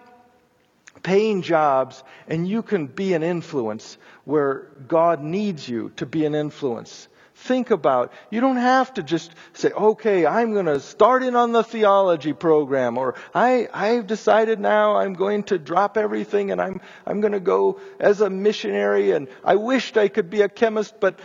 paying 1.03 1.41
jobs 1.41 2.03
and 2.27 2.47
you 2.47 2.61
can 2.61 2.87
be 2.87 3.13
an 3.13 3.23
influence 3.23 3.97
where 4.23 4.67
God 4.87 5.21
needs 5.21 5.67
you 5.67 5.91
to 5.97 6.05
be 6.05 6.25
an 6.25 6.35
influence 6.35 7.07
think 7.41 7.71
about. 7.71 8.13
You 8.29 8.41
don't 8.41 8.57
have 8.57 8.93
to 8.95 9.03
just 9.03 9.31
say, 9.53 9.71
okay, 9.71 10.25
I'm 10.25 10.53
going 10.53 10.67
to 10.67 10.79
start 10.79 11.23
in 11.23 11.35
on 11.35 11.51
the 11.51 11.63
theology 11.63 12.33
program 12.33 12.97
or 12.97 13.15
I, 13.33 13.67
I've 13.73 14.07
decided 14.07 14.59
now 14.59 14.97
I'm 14.97 15.13
going 15.13 15.43
to 15.43 15.57
drop 15.57 15.97
everything 15.97 16.51
and 16.51 16.61
I'm, 16.61 16.81
I'm 17.05 17.21
going 17.21 17.33
to 17.33 17.39
go 17.39 17.79
as 17.99 18.21
a 18.21 18.29
missionary 18.29 19.11
and 19.11 19.27
I 19.43 19.55
wished 19.55 19.97
I 19.97 20.07
could 20.07 20.29
be 20.29 20.41
a 20.41 20.49
chemist, 20.49 20.95
but 20.99 21.19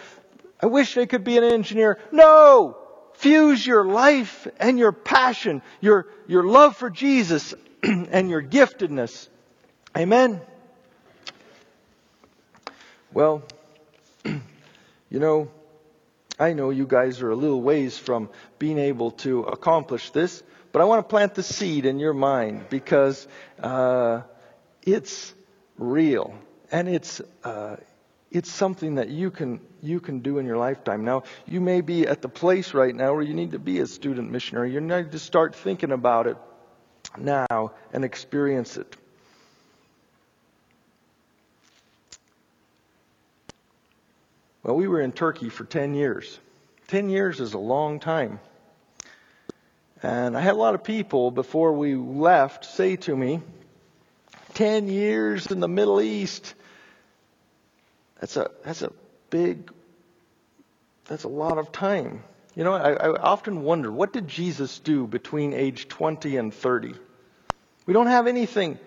I 0.61 0.67
wish 0.67 0.97
I 0.97 1.07
could 1.07 1.25
be 1.25 1.37
an 1.37 1.45
engineer. 1.45 1.99
No! 2.13 2.79
Fuse 3.15 3.67
your 3.67 3.87
life 3.87 4.47
and 4.59 4.79
your 4.79 4.93
passion, 4.93 5.63
your, 5.81 6.07
your 6.27 6.45
love 6.45 6.77
for 6.77 6.91
Jesus 6.91 7.55
and 7.83 8.29
your 8.29 8.43
giftedness. 8.43 9.29
Amen. 9.97 10.41
Well, 13.13 13.43
you 14.25 14.41
know, 15.11 15.49
I 16.39 16.53
know 16.53 16.71
you 16.71 16.87
guys 16.87 17.23
are 17.23 17.31
a 17.31 17.37
little 17.37 17.63
ways 17.63 17.97
from 17.99 18.29
being 18.59 18.79
able 18.79 19.13
to 19.13 19.41
accomplish 19.43 20.11
this, 20.11 20.43
but 20.73 20.83
I 20.83 20.85
want 20.85 21.07
to 21.07 21.09
plant 21.09 21.35
the 21.35 21.43
seed 21.43 21.87
in 21.87 21.99
your 21.99 22.13
mind 22.13 22.67
because 22.69 23.27
uh, 23.63 24.23
it's 24.83 25.33
real 25.79 26.35
and 26.71 26.89
it's 26.89 27.21
uh, 27.45 27.77
it's 28.31 28.51
something 28.51 28.97
that 28.97 29.09
you 29.09 29.31
can 29.31 29.61
you 29.81 30.01
can 30.01 30.19
do 30.21 30.39
in 30.39 30.47
your 30.47 30.59
lifetime. 30.59 31.05
Now 31.05 31.23
you 31.47 31.61
may 31.61 31.81
be 31.81 32.07
at 32.07 32.21
the 32.21 32.29
place 32.29 32.75
right 32.75 32.95
now 32.95 33.15
where 33.15 33.23
you 33.23 33.35
need 33.35 33.53
to 33.53 33.59
be 33.59 33.81
a 33.81 33.87
student 33.87 34.31
missionary. 34.31 34.73
You 34.73 34.81
need 34.81 35.13
to 35.13 35.19
start 35.19 35.55
thinking 35.55 35.93
about 35.93 36.27
it 36.27 36.37
now 37.17 37.73
and 37.93 38.05
experience 38.05 38.77
it. 38.77 38.97
Well, 44.67 44.75
we 44.75 44.89
were 44.89 45.01
in 45.01 45.13
Turkey 45.13 45.49
for 45.49 45.63
10 45.63 45.95
years. 45.95 46.41
10 46.89 47.09
years 47.09 47.39
is 47.39 47.55
a 47.55 47.59
long 47.59 48.01
time. 48.01 48.41
And 50.03 50.37
I 50.37 50.41
had 50.41 50.55
a 50.55 50.59
lot 50.59 50.75
of 50.75 50.83
people 50.83 51.31
before 51.31 51.73
we 51.73 51.95
left 51.95 52.65
say 52.65 52.97
to 52.97 53.17
me, 53.17 53.43
10 54.55 54.89
years 54.89 55.47
in 55.47 55.61
the 55.61 55.69
Middle 55.69 56.01
East. 56.01 56.55
That's 58.21 58.37
a, 58.37 58.51
that's 58.65 58.83
a 58.83 58.91
big, 59.31 59.71
that's 61.05 61.23
a 61.23 61.29
lot 61.29 61.59
of 61.59 61.71
time. 61.71 62.25
You 62.57 62.65
know, 62.65 62.73
I, 62.73 62.95
I 62.95 63.09
often 63.21 63.63
wonder, 63.63 63.93
what 63.93 64.13
did 64.13 64.27
Jesus 64.27 64.81
do 64.81 65.07
between 65.07 65.53
age 65.53 65.87
20 65.87 66.39
and 66.39 66.53
30? 66.53 66.95
We 67.87 67.95
don't 67.95 68.09
have 68.09 68.27
anything 68.27 68.81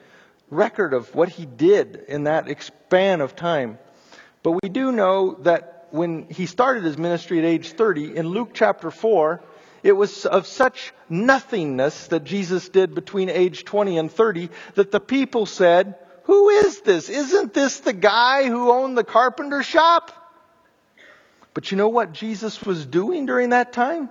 record 0.50 0.94
of 0.94 1.16
what 1.16 1.30
he 1.30 1.46
did 1.46 2.04
in 2.10 2.26
that 2.26 2.50
span 2.62 3.22
of 3.22 3.38
time. 3.38 3.78
But 4.44 4.60
we 4.64 4.70
do 4.70 4.92
know 4.92 5.34
that 5.42 5.88
when 5.92 6.28
he 6.30 6.46
started 6.46 6.84
his 6.84 6.98
ministry 6.98 7.40
at 7.40 7.46
age 7.46 7.72
30, 7.72 8.16
in 8.16 8.28
Luke 8.28 8.52
chapter 8.54 8.92
4, 8.92 9.42
it 9.84 9.94
was 9.94 10.26
of 10.26 10.46
such 10.46 10.94
nothingness 11.10 12.08
that 12.08 12.24
Jesus 12.24 12.70
did 12.70 12.94
between 12.94 13.30
age 13.30 13.66
20 13.66 13.98
and 13.98 14.12
30 14.12 14.50
that 14.76 14.92
the 14.92 15.00
people 15.00 15.46
said, 15.46 15.96
Who 16.24 16.50
is 16.50 16.82
this? 16.82 17.10
Isn't 17.10 17.54
this 17.54 17.80
the 17.80 17.94
guy 17.94 18.46
who 18.46 18.72
owned 18.72 18.98
the 18.98 19.04
carpenter 19.04 19.64
shop? 19.64 20.12
But 21.54 21.72
you 21.72 21.78
know 21.78 21.90
what 21.90 22.14
Jesus 22.14 22.62
was 22.62 22.86
doing 22.86 23.26
during 23.26 23.50
that 23.50 23.74
time? 23.74 24.10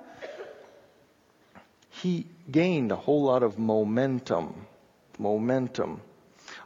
He 1.91 2.27
gained 2.51 2.93
a 2.93 2.97
whole 2.97 3.25
lot 3.25 3.43
of 3.43 3.59
momentum. 3.59 4.67
Momentum. 5.19 6.01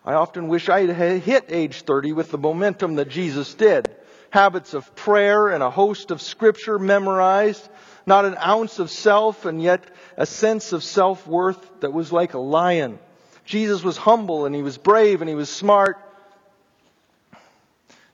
I 0.04 0.14
often 0.14 0.48
wish 0.48 0.68
I 0.68 0.86
had 0.86 1.22
hit 1.22 1.44
age 1.48 1.82
30 1.82 2.12
with 2.12 2.30
the 2.30 2.38
momentum 2.38 2.96
that 2.96 3.08
Jesus 3.08 3.54
did. 3.54 3.88
Habits 4.30 4.74
of 4.74 4.94
prayer 4.96 5.48
and 5.48 5.62
a 5.62 5.70
host 5.70 6.10
of 6.10 6.20
scripture 6.20 6.78
memorized, 6.78 7.68
not 8.04 8.24
an 8.24 8.36
ounce 8.36 8.78
of 8.78 8.90
self 8.90 9.44
and 9.44 9.62
yet 9.62 9.84
a 10.16 10.26
sense 10.26 10.72
of 10.72 10.82
self-worth 10.82 11.80
that 11.80 11.92
was 11.92 12.10
like 12.10 12.34
a 12.34 12.38
lion. 12.38 12.98
Jesus 13.44 13.84
was 13.84 13.96
humble 13.96 14.44
and 14.44 14.54
he 14.54 14.62
was 14.62 14.76
brave 14.76 15.20
and 15.20 15.28
he 15.28 15.36
was 15.36 15.48
smart. 15.48 15.98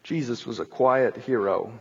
Jesus 0.03 0.45
was 0.45 0.59
a 0.59 0.67
quiet 0.67 1.17
hero. 1.17 1.73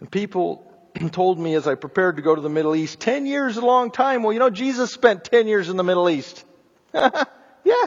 And 0.00 0.10
people 0.10 0.70
told 1.12 1.38
me 1.38 1.54
as 1.54 1.66
I 1.66 1.74
prepared 1.74 2.16
to 2.16 2.22
go 2.22 2.34
to 2.34 2.40
the 2.40 2.50
Middle 2.50 2.76
East, 2.76 3.00
10 3.00 3.24
years 3.24 3.52
is 3.52 3.62
a 3.62 3.66
long 3.66 3.90
time. 3.90 4.22
Well, 4.22 4.34
you 4.34 4.38
know, 4.38 4.50
Jesus 4.50 4.90
spent 4.90 5.24
10 5.24 5.46
years 5.46 5.70
in 5.70 5.76
the 5.76 5.84
Middle 5.84 6.10
East. 6.10 6.44
yeah. 6.94 7.86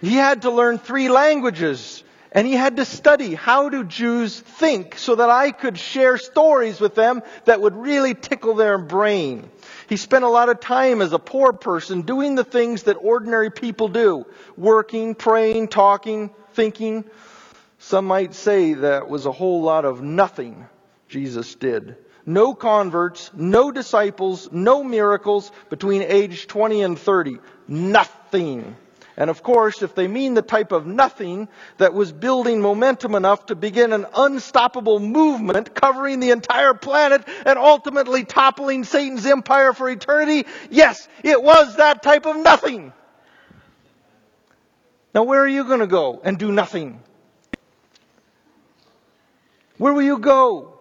He 0.00 0.14
had 0.14 0.42
to 0.42 0.50
learn 0.50 0.78
three 0.78 1.08
languages. 1.08 2.02
And 2.32 2.46
he 2.46 2.54
had 2.54 2.76
to 2.76 2.84
study 2.84 3.34
how 3.34 3.70
do 3.70 3.82
Jews 3.82 4.38
think 4.38 4.96
so 4.96 5.16
that 5.16 5.30
I 5.30 5.50
could 5.50 5.76
share 5.76 6.16
stories 6.16 6.80
with 6.80 6.94
them 6.94 7.22
that 7.44 7.60
would 7.60 7.74
really 7.74 8.14
tickle 8.14 8.54
their 8.54 8.78
brain. 8.78 9.50
He 9.88 9.96
spent 9.96 10.22
a 10.22 10.28
lot 10.28 10.48
of 10.48 10.60
time 10.60 11.02
as 11.02 11.12
a 11.12 11.18
poor 11.18 11.52
person 11.52 12.02
doing 12.02 12.36
the 12.36 12.44
things 12.44 12.84
that 12.84 12.94
ordinary 12.94 13.50
people 13.50 13.88
do. 13.88 14.26
Working, 14.56 15.16
praying, 15.16 15.68
talking, 15.68 16.30
thinking. 16.52 17.04
Some 17.80 18.06
might 18.06 18.34
say 18.34 18.74
that 18.74 19.08
was 19.08 19.26
a 19.26 19.32
whole 19.32 19.62
lot 19.62 19.84
of 19.84 20.00
nothing 20.00 20.68
Jesus 21.08 21.56
did. 21.56 21.96
No 22.24 22.54
converts, 22.54 23.32
no 23.34 23.72
disciples, 23.72 24.48
no 24.52 24.84
miracles 24.84 25.50
between 25.68 26.02
age 26.02 26.46
20 26.46 26.82
and 26.82 26.96
30. 26.96 27.38
Nothing. 27.66 28.76
And 29.20 29.28
of 29.28 29.42
course, 29.42 29.82
if 29.82 29.94
they 29.94 30.08
mean 30.08 30.32
the 30.32 30.40
type 30.40 30.72
of 30.72 30.86
nothing 30.86 31.48
that 31.76 31.92
was 31.92 32.10
building 32.10 32.62
momentum 32.62 33.14
enough 33.14 33.44
to 33.46 33.54
begin 33.54 33.92
an 33.92 34.06
unstoppable 34.16 34.98
movement 34.98 35.74
covering 35.74 36.20
the 36.20 36.30
entire 36.30 36.72
planet 36.72 37.28
and 37.44 37.58
ultimately 37.58 38.24
toppling 38.24 38.84
Satan's 38.84 39.26
empire 39.26 39.74
for 39.74 39.90
eternity, 39.90 40.48
yes, 40.70 41.06
it 41.22 41.42
was 41.42 41.76
that 41.76 42.02
type 42.02 42.24
of 42.24 42.38
nothing. 42.38 42.94
Now 45.14 45.24
where 45.24 45.42
are 45.42 45.48
you 45.48 45.64
going 45.64 45.80
to 45.80 45.86
go 45.86 46.22
and 46.24 46.38
do 46.38 46.50
nothing? 46.50 47.02
Where 49.76 49.92
will 49.92 50.00
you 50.00 50.16
go? 50.16 50.78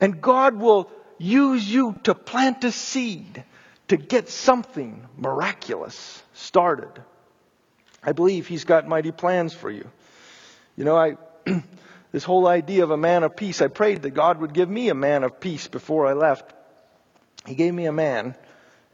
And 0.00 0.20
God 0.20 0.56
will 0.56 0.90
use 1.16 1.64
you 1.64 1.94
to 2.02 2.16
plant 2.16 2.64
a 2.64 2.72
seed 2.72 3.44
to 3.86 3.96
get 3.96 4.30
something 4.30 5.06
miraculous 5.16 6.20
started. 6.32 7.04
I 8.02 8.12
believe 8.12 8.46
He's 8.46 8.64
got 8.64 8.86
mighty 8.86 9.12
plans 9.12 9.54
for 9.54 9.70
you. 9.70 9.90
You 10.76 10.84
know, 10.84 10.96
I, 10.96 11.16
this 12.12 12.24
whole 12.24 12.46
idea 12.46 12.82
of 12.82 12.90
a 12.90 12.96
man 12.96 13.22
of 13.22 13.36
peace, 13.36 13.60
I 13.60 13.68
prayed 13.68 14.02
that 14.02 14.10
God 14.10 14.40
would 14.40 14.52
give 14.52 14.68
me 14.68 14.88
a 14.88 14.94
man 14.94 15.24
of 15.24 15.40
peace 15.40 15.68
before 15.68 16.06
I 16.06 16.14
left. 16.14 16.52
He 17.46 17.54
gave 17.54 17.74
me 17.74 17.86
a 17.86 17.92
man. 17.92 18.34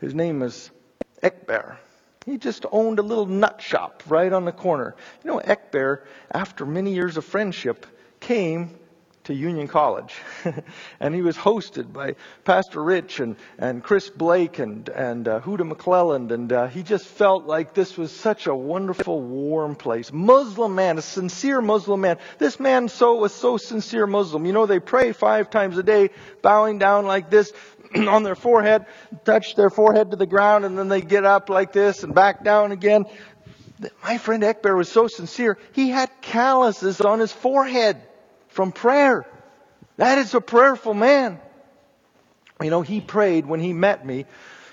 His 0.01 0.14
name 0.14 0.40
was 0.40 0.71
Ekber. 1.23 1.77
He 2.27 2.38
just 2.38 2.66
owned 2.71 2.99
a 2.99 3.03
little 3.03 3.27
nut 3.27 3.62
shop 3.62 4.03
right 4.09 4.33
on 4.33 4.44
the 4.44 4.53
corner. 4.53 4.94
You 5.25 5.31
know, 5.31 5.40
Ekber, 5.40 6.03
after 6.31 6.66
many 6.66 6.94
years 6.94 7.16
of 7.16 7.25
friendship, 7.25 7.87
came 8.21 8.78
to 9.29 9.35
Union 9.35 9.69
College. 9.69 10.14
and 11.01 11.14
he 11.14 11.21
was 11.21 11.37
hosted 11.37 11.93
by 11.93 12.17
Pastor 12.45 12.83
Rich 12.83 13.21
and, 13.21 13.37
and 13.59 13.85
Chris 13.85 14.09
Blake 14.09 14.59
and, 14.59 14.88
and 14.88 15.29
uh, 15.29 15.41
Huda 15.41 15.71
McClelland. 15.71 16.31
And 16.31 16.51
uh, 16.51 16.67
he 16.69 16.83
just 16.83 17.07
felt 17.07 17.45
like 17.45 17.75
this 17.75 17.99
was 17.99 18.11
such 18.11 18.47
a 18.47 18.55
wonderful, 18.55 19.21
warm 19.21 19.77
place. 19.77 20.11
Muslim 20.12 20.75
man, 20.75 20.97
a 20.97 21.03
sincere 21.03 21.61
Muslim 21.61 22.01
man. 22.01 22.17
This 22.38 22.59
man 22.59 22.88
so 22.88 23.17
was 23.17 23.35
so 23.35 23.59
sincere 23.59 24.07
Muslim. 24.07 24.47
You 24.47 24.55
know, 24.55 24.64
they 24.64 24.81
pray 24.81 25.12
five 25.12 25.51
times 25.51 25.77
a 25.77 25.83
day, 25.83 26.09
bowing 26.41 26.79
down 26.79 27.05
like 27.05 27.29
this 27.29 27.53
on 27.95 28.23
their 28.23 28.35
forehead, 28.35 28.87
touch 29.27 29.57
their 29.57 29.71
forehead 29.71 30.12
to 30.12 30.17
the 30.17 30.27
ground, 30.27 30.64
and 30.64 30.79
then 30.79 30.88
they 30.88 31.03
get 31.03 31.27
up 31.27 31.51
like 31.51 31.75
this 31.75 32.03
and 32.03 32.14
back 32.14 32.45
down 32.45 32.73
again. 32.73 33.05
My 34.03 34.17
friend 34.17 34.43
Ekber 34.43 34.75
was 34.75 34.88
so 34.91 35.07
sincere, 35.07 35.59
he 35.73 35.91
had 35.91 36.11
calluses 36.23 37.03
on 37.03 37.21
his 37.21 37.33
forehead 37.33 38.08
from 38.49 38.73
prayer. 38.73 39.27
That 39.97 40.19
is 40.19 40.35
a 40.35 40.41
prayerful 40.41 40.95
man. 40.95 41.41
You 42.63 42.71
know, 42.71 42.83
he 42.83 43.01
prayed 43.01 43.47
when 43.47 43.61
he 43.61 43.73
met 43.73 44.05
me. 44.05 44.27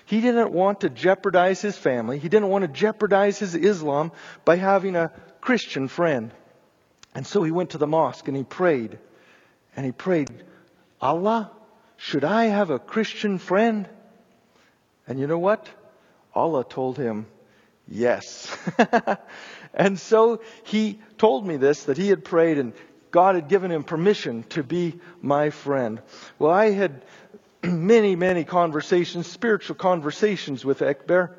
He 0.06 0.22
didn't 0.22 0.52
want 0.52 0.82
to 0.82 0.90
jeopardize 0.90 1.62
his 1.62 1.78
family. 1.78 2.20
He 2.20 2.30
didn't 2.30 2.50
want 2.50 2.64
to 2.64 2.68
jeopardize 2.68 3.40
his 3.40 3.56
Islam 3.56 4.12
by 4.44 4.56
having 4.56 4.96
a 4.96 5.12
Christian 5.42 5.88
friend. 5.88 6.32
And 7.14 7.26
so 7.26 7.44
he 7.44 7.52
went 7.52 7.72
to 7.72 7.78
the 7.78 7.88
mosque 7.88 8.28
and 8.28 8.38
he 8.38 8.44
prayed. 8.44 9.00
And 9.76 9.86
he 9.86 9.92
prayed, 9.92 10.30
Allah, 11.02 11.52
should 11.98 12.24
I 12.24 12.46
have 12.46 12.70
a 12.70 12.80
Christian 12.80 13.38
friend? 13.40 13.88
And 15.08 15.20
you 15.20 15.28
know 15.28 15.40
what? 15.40 15.68
Allah 16.34 16.66
told 16.66 16.98
him, 16.98 17.28
yes. 17.88 18.56
and 19.74 20.00
so 20.00 20.42
he 20.64 21.00
told 21.18 21.46
me 21.48 21.58
this, 21.58 21.84
that 21.84 21.98
he 21.98 22.10
had 22.10 22.24
prayed 22.24 22.58
and 22.58 22.74
God 23.12 23.36
had 23.36 23.48
given 23.48 23.72
him 23.72 23.84
permission 23.84 24.44
to 24.50 24.64
be 24.64 25.00
my 25.22 25.50
friend. 25.50 26.02
Well, 26.40 26.52
I 26.52 26.72
had 26.72 27.04
many, 27.64 28.16
many 28.16 28.44
conversations, 28.44 29.28
spiritual 29.28 29.76
conversations 29.76 30.66
with 30.66 30.82
Ekber. 30.82 31.38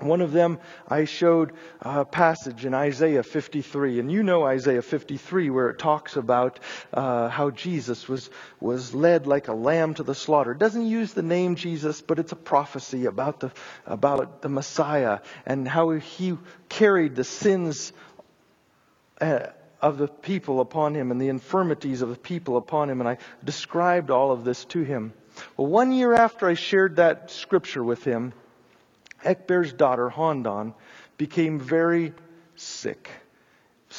One 0.00 0.20
of 0.22 0.32
them, 0.32 0.58
I 0.88 1.04
showed 1.04 1.52
a 1.80 2.04
passage 2.04 2.64
in 2.64 2.74
Isaiah 2.74 3.22
53, 3.22 4.00
and 4.00 4.10
you 4.10 4.24
know 4.24 4.44
Isaiah 4.44 4.82
53, 4.82 5.50
where 5.50 5.70
it 5.70 5.78
talks 5.78 6.16
about 6.16 6.58
uh, 6.92 7.28
how 7.28 7.50
Jesus 7.50 8.08
was 8.08 8.28
was 8.58 8.92
led 8.92 9.28
like 9.28 9.46
a 9.46 9.52
lamb 9.52 9.94
to 9.94 10.02
the 10.02 10.14
slaughter. 10.14 10.50
It 10.50 10.58
doesn't 10.58 10.86
use 10.86 11.12
the 11.12 11.22
name 11.22 11.54
Jesus, 11.54 12.02
but 12.02 12.18
it's 12.18 12.32
a 12.32 12.36
prophecy 12.36 13.06
about 13.06 13.38
the 13.38 13.52
about 13.86 14.42
the 14.42 14.48
Messiah 14.48 15.20
and 15.46 15.66
how 15.66 15.90
he 15.90 16.36
carried 16.68 17.14
the 17.14 17.24
sins. 17.24 17.92
Uh, 19.20 19.46
of 19.80 19.98
the 19.98 20.08
people 20.08 20.60
upon 20.60 20.94
him 20.94 21.10
and 21.10 21.20
the 21.20 21.28
infirmities 21.28 22.02
of 22.02 22.08
the 22.08 22.16
people 22.16 22.56
upon 22.56 22.90
him. 22.90 23.00
And 23.00 23.08
I 23.08 23.18
described 23.42 24.10
all 24.10 24.32
of 24.32 24.44
this 24.44 24.64
to 24.66 24.82
him. 24.82 25.12
Well, 25.56 25.66
one 25.66 25.92
year 25.92 26.14
after 26.14 26.48
I 26.48 26.54
shared 26.54 26.96
that 26.96 27.30
scripture 27.30 27.82
with 27.82 28.04
him, 28.04 28.32
Ekber's 29.24 29.72
daughter, 29.72 30.08
Hondan, 30.08 30.74
became 31.16 31.58
very 31.58 32.12
sick 32.56 33.10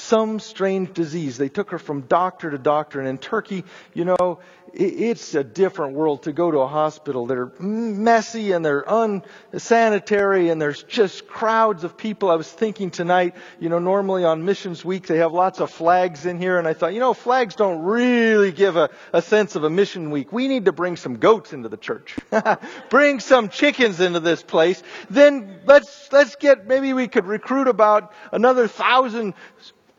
some 0.05 0.39
strange 0.39 0.93
disease. 0.93 1.37
They 1.37 1.49
took 1.49 1.71
her 1.71 1.79
from 1.79 2.01
doctor 2.01 2.51
to 2.51 2.57
doctor. 2.57 2.99
And 2.99 3.09
in 3.09 3.17
Turkey, 3.17 3.63
you 3.93 4.05
know, 4.05 4.39
it's 4.77 5.35
a 5.35 5.43
different 5.43 5.93
world 5.93 6.23
to 6.23 6.33
go 6.33 6.51
to 6.51 6.59
a 6.59 6.67
hospital. 6.67 7.25
They're 7.25 7.51
messy 7.59 8.51
and 8.51 8.65
they're 8.65 8.83
unsanitary 8.85 10.49
and 10.49 10.61
there's 10.61 10.83
just 10.83 11.27
crowds 11.27 11.83
of 11.83 11.95
people. 11.97 12.29
I 12.29 12.35
was 12.35 12.51
thinking 12.51 12.91
tonight, 12.91 13.35
you 13.59 13.69
know, 13.69 13.79
normally 13.79 14.25
on 14.25 14.43
missions 14.43 14.83
week 14.83 15.07
they 15.07 15.17
have 15.19 15.31
lots 15.31 15.61
of 15.61 15.71
flags 15.71 16.25
in 16.25 16.39
here 16.39 16.59
and 16.59 16.67
I 16.67 16.73
thought, 16.73 16.93
you 16.93 16.99
know, 16.99 17.13
flags 17.13 17.55
don't 17.55 17.83
really 17.83 18.51
give 18.51 18.75
a, 18.75 18.89
a 19.13 19.21
sense 19.21 19.55
of 19.55 19.63
a 19.63 19.69
mission 19.69 20.11
week. 20.11 20.33
We 20.33 20.47
need 20.47 20.65
to 20.65 20.73
bring 20.73 20.97
some 20.97 21.17
goats 21.17 21.53
into 21.53 21.69
the 21.69 21.77
church. 21.77 22.15
bring 22.89 23.21
some 23.21 23.49
chickens 23.49 24.01
into 24.01 24.19
this 24.19 24.43
place. 24.43 24.83
Then 25.09 25.61
let's, 25.65 26.11
let's 26.11 26.35
get, 26.35 26.67
maybe 26.67 26.91
we 26.93 27.07
could 27.07 27.25
recruit 27.25 27.69
about 27.69 28.11
another 28.31 28.67
thousand 28.67 29.35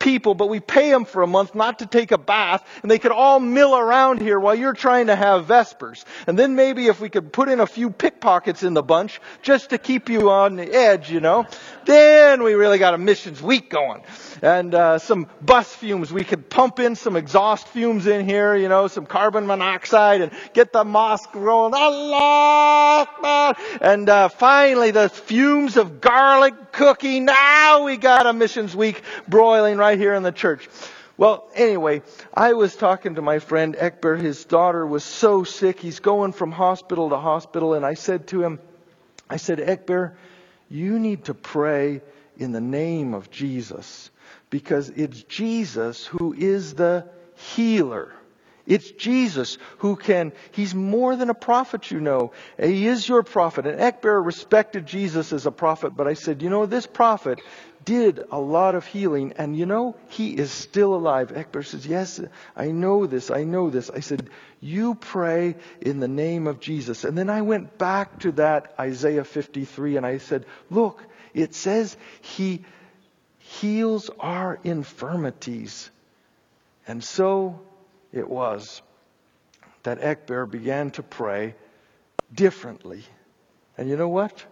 people, 0.07 0.37
but 0.37 0.49
we 0.49 0.61
pay 0.61 0.89
them 0.89 1.05
for 1.05 1.23
a 1.25 1.27
month 1.27 1.57
not 1.57 1.81
to 1.81 1.87
take 1.87 2.13
a 2.13 2.19
bath, 2.19 2.65
and 2.83 2.89
they 2.89 2.99
could 3.01 3.11
all 3.11 3.41
mill 3.41 3.77
around 3.77 4.21
here 4.21 4.39
while 4.39 4.55
you're 4.55 4.73
trying 4.73 5.09
to 5.09 5.17
have 5.17 5.47
Vespers. 5.47 6.05
And 6.29 6.39
then 6.39 6.55
maybe 6.55 6.87
if 6.87 7.01
we 7.01 7.09
could 7.09 7.33
put 7.33 7.49
in 7.49 7.59
a 7.59 7.67
few 7.67 7.91
pickpockets 7.91 8.63
in 8.63 8.75
the 8.75 8.85
bunch, 8.85 9.21
just 9.43 9.71
to 9.71 9.79
keep 9.79 10.09
you 10.09 10.31
on 10.31 10.55
the 10.55 10.73
edge, 10.73 11.11
you 11.11 11.19
know, 11.19 11.45
then 11.87 12.45
we 12.45 12.55
really 12.55 12.79
got 12.79 12.95
a 12.95 12.99
missions 12.99 13.43
week 13.43 13.69
going. 13.69 14.01
And 14.43 14.75
uh, 14.75 14.99
some 14.99 15.29
bus 15.41 15.75
fumes. 15.75 16.13
We 16.13 16.25
could 16.25 16.49
pump 16.51 16.79
in 16.79 16.97
some 16.97 17.17
exhaust 17.17 17.69
fumes 17.69 18.07
in 18.07 18.29
here, 18.29 18.55
you 18.55 18.69
know, 18.69 18.89
some 18.89 19.07
carbon 19.07 19.47
monoxide, 19.47 20.21
and 20.21 20.33
get 20.53 20.73
the 20.73 20.85
mosque 20.85 21.35
rolling. 21.35 21.75
Allah 21.75 23.57
And 23.81 24.09
uh, 24.09 24.29
finally, 24.29 24.91
the 24.91 25.09
fumes 25.09 25.77
of 25.77 26.01
garlic 26.01 26.73
cooking. 26.73 27.25
Now 27.25 27.85
we 27.85 27.97
got 27.97 28.27
a 28.27 28.33
missions 28.33 28.75
week 28.77 29.03
broiling 29.29 29.79
right 29.79 29.99
here 29.99 30.15
in 30.15 30.23
the 30.23 30.33
church. 30.33 30.69
Well, 31.19 31.49
anyway, 31.55 32.03
I 32.35 32.53
was 32.53 32.77
talking 32.77 33.15
to 33.15 33.23
my 33.23 33.39
friend 33.39 33.75
Ekber. 33.75 34.17
His 34.17 34.45
daughter 34.45 34.87
was 34.87 35.03
so 35.03 35.45
sick. 35.45 35.81
He's 35.81 36.01
going 36.01 36.33
from 36.33 36.53
hospital 36.53 37.09
to 37.09 37.17
hospital. 37.17 37.73
And 37.73 37.87
I 37.87 37.95
said 37.95 38.27
to 38.29 38.43
him, 38.43 38.61
I 39.29 39.39
said, 39.39 39.59
Ekber, 39.59 40.17
you 40.69 40.99
need 40.99 41.25
to 41.25 41.35
pray 41.35 42.03
in 42.37 42.53
the 42.53 42.61
name 42.61 43.15
of 43.15 43.31
Jesus 43.31 44.11
because 44.57 44.89
it's 44.89 45.23
Jesus 45.25 46.07
who 46.07 46.33
is 46.33 46.73
the 46.73 47.07
healer. 47.35 48.15
It's 48.67 48.91
Jesus 48.91 49.59
who 49.81 49.97
can, 49.97 50.33
he's 50.51 50.75
more 50.75 51.15
than 51.15 51.29
a 51.29 51.35
prophet, 51.35 51.91
you 51.91 52.01
know. 52.01 52.33
He 52.59 52.87
is 52.87 53.07
your 53.07 53.23
prophet. 53.23 53.67
And 53.67 53.79
Ekber 53.79 54.19
respected 54.25 54.87
Jesus 54.87 55.35
as 55.35 55.45
a 55.45 55.51
prophet, 55.51 55.95
but 55.95 56.09
I 56.09 56.15
said, 56.15 56.41
you 56.41 56.49
know, 56.49 56.65
this 56.65 56.87
prophet 56.87 57.39
did 57.85 58.25
a 58.33 58.41
lot 58.41 58.75
of 58.75 58.87
healing, 58.87 59.35
and 59.37 59.55
you 59.55 59.67
know, 59.67 59.95
he 60.09 60.31
is 60.31 60.51
still 60.51 60.95
alive. 60.95 61.33
Ekber 61.37 61.63
says, 61.63 61.87
Yes, 61.87 62.19
I 62.57 62.69
know 62.69 63.07
this, 63.07 63.31
I 63.31 63.45
know 63.45 63.69
this. 63.69 63.91
I 63.91 64.01
said, 64.01 64.31
You 64.59 64.95
pray 64.95 65.57
in 65.83 66.01
the 66.01 66.09
name 66.09 66.47
of 66.47 66.61
Jesus. 66.61 67.05
And 67.05 67.17
then 67.17 67.29
I 67.29 67.43
went 67.43 67.77
back 67.77 68.21
to 68.21 68.33
that 68.33 68.75
Isaiah 68.81 69.23
53 69.23 69.99
and 69.99 70.07
I 70.07 70.17
said, 70.17 70.47
Look, 70.71 71.03
it 71.35 71.55
says 71.55 71.95
he 72.23 72.65
heals 73.61 74.11
our 74.21 74.59
infirmities. 74.65 75.91
And 76.87 77.03
so 77.03 77.61
it 78.13 78.29
was 78.29 78.83
that 79.83 80.01
Ekber 80.01 80.47
began 80.47 80.91
to 80.93 81.03
pray 81.03 81.55
differently. 82.33 83.05
And 83.79 83.89
you 83.89 83.97
know 83.97 84.09
what? 84.09 84.45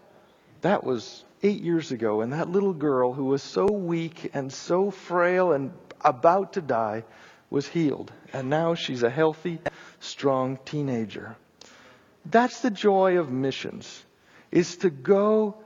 That 0.60 0.84
was 0.84 1.24
eight 1.42 1.60
years 1.60 1.92
ago, 1.92 2.22
and 2.22 2.32
that 2.32 2.48
little 2.48 2.72
girl 2.72 3.12
who 3.12 3.26
was 3.26 3.42
so 3.42 3.66
weak 3.66 4.30
and 4.32 4.52
so 4.52 4.90
frail 4.90 5.52
and 5.52 5.72
about 6.00 6.54
to 6.54 6.62
die 6.62 7.04
was 7.50 7.66
healed. 7.66 8.12
And 8.32 8.48
now 8.48 8.74
she's 8.74 9.02
a 9.02 9.10
healthy, 9.10 9.58
strong 10.00 10.58
teenager. 10.64 11.36
That's 12.24 12.60
the 12.60 12.70
joy 12.70 13.18
of 13.18 13.30
missions, 13.30 14.04
is 14.50 14.76
to 14.78 14.90
go 14.90 15.56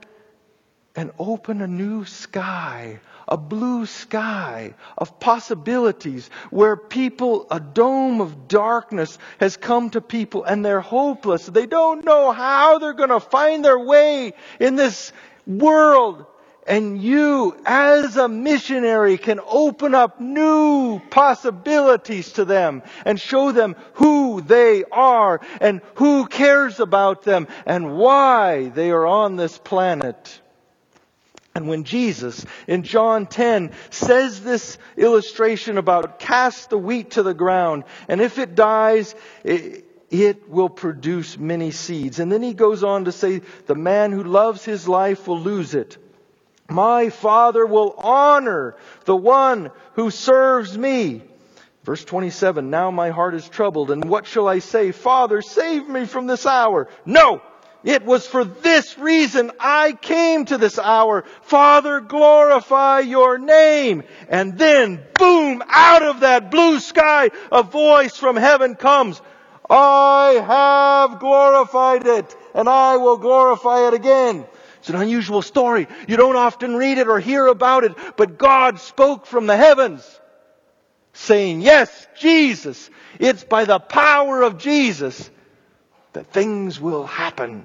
and 0.95 1.11
open 1.17 1.61
a 1.61 1.67
new 1.67 2.03
sky, 2.03 2.99
a 3.29 3.37
blue 3.37 3.85
sky 3.85 4.73
of 4.97 5.19
possibilities 5.19 6.29
where 6.49 6.75
people, 6.75 7.45
a 7.51 7.59
dome 7.59 8.19
of 8.19 8.47
darkness 8.47 9.17
has 9.39 9.55
come 9.55 9.91
to 9.91 10.01
people 10.01 10.43
and 10.43 10.65
they're 10.65 10.81
hopeless. 10.81 11.45
They 11.45 11.67
don't 11.67 12.03
know 12.03 12.31
how 12.31 12.79
they're 12.79 12.93
going 12.93 13.09
to 13.09 13.19
find 13.19 13.63
their 13.63 13.79
way 13.79 14.33
in 14.59 14.75
this 14.75 15.13
world. 15.45 16.25
And 16.67 17.01
you, 17.01 17.57
as 17.65 18.17
a 18.17 18.27
missionary, 18.27 19.17
can 19.17 19.39
open 19.47 19.95
up 19.95 20.19
new 20.19 20.99
possibilities 21.09 22.33
to 22.33 22.45
them 22.45 22.83
and 23.05 23.19
show 23.19 23.51
them 23.51 23.75
who 23.93 24.41
they 24.41 24.83
are 24.91 25.41
and 25.61 25.81
who 25.95 26.27
cares 26.27 26.79
about 26.79 27.23
them 27.23 27.47
and 27.65 27.97
why 27.97 28.69
they 28.69 28.91
are 28.91 29.07
on 29.07 29.35
this 29.35 29.57
planet. 29.57 30.41
And 31.59 31.67
when 31.67 31.83
Jesus 31.83 32.45
in 32.67 32.83
John 32.83 33.25
10 33.25 33.73
says 33.89 34.41
this 34.41 34.77
illustration 34.95 35.77
about 35.77 36.17
cast 36.17 36.69
the 36.69 36.77
wheat 36.77 37.11
to 37.11 37.21
the 37.21 37.33
ground, 37.33 37.83
and 38.07 38.21
if 38.21 38.39
it 38.39 38.55
dies, 38.55 39.13
it, 39.43 39.83
it 40.09 40.47
will 40.49 40.69
produce 40.69 41.37
many 41.37 41.71
seeds. 41.71 42.19
And 42.19 42.31
then 42.31 42.41
he 42.41 42.53
goes 42.53 42.81
on 42.81 43.05
to 43.05 43.11
say, 43.11 43.41
the 43.65 43.75
man 43.75 44.13
who 44.13 44.23
loves 44.23 44.63
his 44.63 44.87
life 44.87 45.27
will 45.27 45.41
lose 45.41 45.75
it. 45.75 45.97
My 46.69 47.09
Father 47.09 47.65
will 47.65 47.93
honor 47.97 48.77
the 49.03 49.17
one 49.17 49.71
who 49.95 50.11
serves 50.11 50.77
me. 50.77 51.23
Verse 51.83 52.05
27, 52.05 52.69
now 52.69 52.89
my 52.89 53.09
heart 53.09 53.35
is 53.35 53.49
troubled, 53.49 53.91
and 53.91 54.05
what 54.05 54.25
shall 54.25 54.47
I 54.47 54.59
say? 54.59 54.93
Father, 54.93 55.41
save 55.41 55.89
me 55.89 56.05
from 56.05 56.25
this 56.25 56.45
hour. 56.45 56.87
No! 57.05 57.41
It 57.83 58.03
was 58.03 58.27
for 58.27 58.43
this 58.43 58.97
reason 58.97 59.51
I 59.59 59.93
came 59.93 60.45
to 60.45 60.57
this 60.57 60.77
hour. 60.77 61.23
Father, 61.43 62.01
glorify 62.01 62.99
your 62.99 63.37
name. 63.37 64.03
And 64.27 64.57
then, 64.57 65.01
boom, 65.17 65.63
out 65.67 66.03
of 66.03 66.19
that 66.21 66.51
blue 66.51 66.79
sky, 66.79 67.29
a 67.51 67.63
voice 67.63 68.17
from 68.17 68.35
heaven 68.35 68.75
comes. 68.75 69.21
I 69.69 70.43
have 70.45 71.19
glorified 71.19 72.05
it 72.05 72.35
and 72.53 72.67
I 72.67 72.97
will 72.97 73.17
glorify 73.17 73.87
it 73.87 73.93
again. 73.93 74.45
It's 74.79 74.89
an 74.89 74.95
unusual 74.95 75.41
story. 75.41 75.87
You 76.07 76.17
don't 76.17 76.35
often 76.35 76.75
read 76.75 76.97
it 76.97 77.07
or 77.07 77.19
hear 77.19 77.47
about 77.47 77.83
it, 77.83 77.93
but 78.17 78.37
God 78.37 78.79
spoke 78.79 79.25
from 79.25 79.45
the 79.45 79.55
heavens 79.55 80.19
saying, 81.13 81.61
yes, 81.61 82.07
Jesus. 82.19 82.89
It's 83.19 83.43
by 83.43 83.65
the 83.65 83.79
power 83.79 84.41
of 84.41 84.57
Jesus 84.57 85.29
that 86.13 86.27
things 86.27 86.79
will 86.79 87.05
happen. 87.05 87.63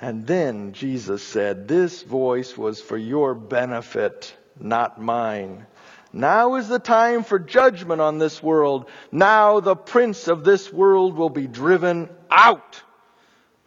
And 0.00 0.26
then 0.26 0.72
Jesus 0.72 1.22
said, 1.22 1.68
this 1.68 2.02
voice 2.02 2.56
was 2.56 2.80
for 2.80 2.98
your 2.98 3.34
benefit, 3.34 4.36
not 4.60 5.00
mine. 5.00 5.66
Now 6.12 6.54
is 6.54 6.68
the 6.68 6.78
time 6.78 7.24
for 7.24 7.38
judgment 7.38 8.00
on 8.00 8.18
this 8.18 8.42
world. 8.42 8.88
Now 9.10 9.60
the 9.60 9.76
prince 9.76 10.28
of 10.28 10.44
this 10.44 10.72
world 10.72 11.16
will 11.16 11.30
be 11.30 11.46
driven 11.46 12.08
out. 12.30 12.82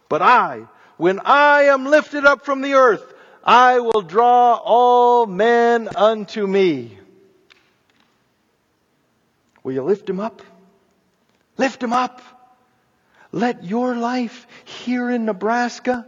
But 0.08 0.22
I, 0.22 0.66
when 0.96 1.20
I 1.20 1.64
am 1.64 1.86
lifted 1.86 2.24
up 2.24 2.44
from 2.44 2.62
the 2.62 2.74
earth, 2.74 3.14
I 3.44 3.80
will 3.80 4.02
draw 4.02 4.54
all 4.54 5.26
men 5.26 5.88
unto 5.94 6.46
me. 6.46 6.98
Will 9.62 9.72
you 9.72 9.82
lift 9.82 10.08
him 10.08 10.20
up? 10.20 10.42
Lift 11.60 11.80
them 11.80 11.92
up. 11.92 12.22
Let 13.32 13.64
your 13.64 13.94
life 13.94 14.46
here 14.64 15.10
in 15.10 15.26
Nebraska 15.26 16.06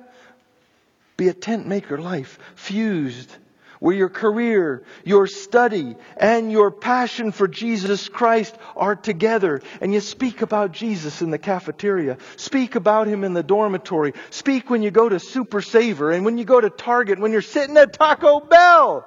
be 1.19 1.29
a 1.29 1.35
tent 1.35 1.67
maker 1.67 1.99
life, 1.99 2.39
fused 2.55 3.31
where 3.79 3.95
your 3.95 4.09
career, 4.09 4.83
your 5.05 5.27
study, 5.27 5.97
and 6.17 6.51
your 6.51 6.71
passion 6.71 7.33
for 7.33 7.49
Jesus 7.49 8.09
Christ 8.09 8.57
are 8.77 8.97
together. 8.97 9.61
And 9.83 9.93
you 9.93 10.01
speak 10.01 10.41
about 10.41 10.73
Jesus 10.73 11.21
in 11.21 11.31
the 11.31 11.39
cafeteria. 11.39 12.17
Speak 12.37 12.75
about 12.75 13.07
Him 13.07 13.23
in 13.23 13.35
the 13.35 13.43
dormitory. 13.43 14.15
Speak 14.31 14.71
when 14.71 14.83
you 14.83 14.91
go 14.91 15.07
to 15.07 15.21
Super 15.21 15.61
Saver 15.61 16.13
and 16.13 16.25
when 16.25 16.39
you 16.39 16.47
go 16.47 16.63
to 16.63 16.71
Target, 16.71 17.19
when 17.19 17.31
you're 17.31 17.43
sitting 17.43 17.77
at 17.77 17.93
Taco 17.93 18.41
Bell. 18.41 19.07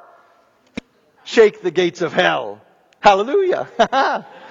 Shake 1.23 1.63
the 1.63 1.71
gates 1.71 2.03
of 2.03 2.13
hell. 2.13 2.61
Hallelujah. 2.99 3.67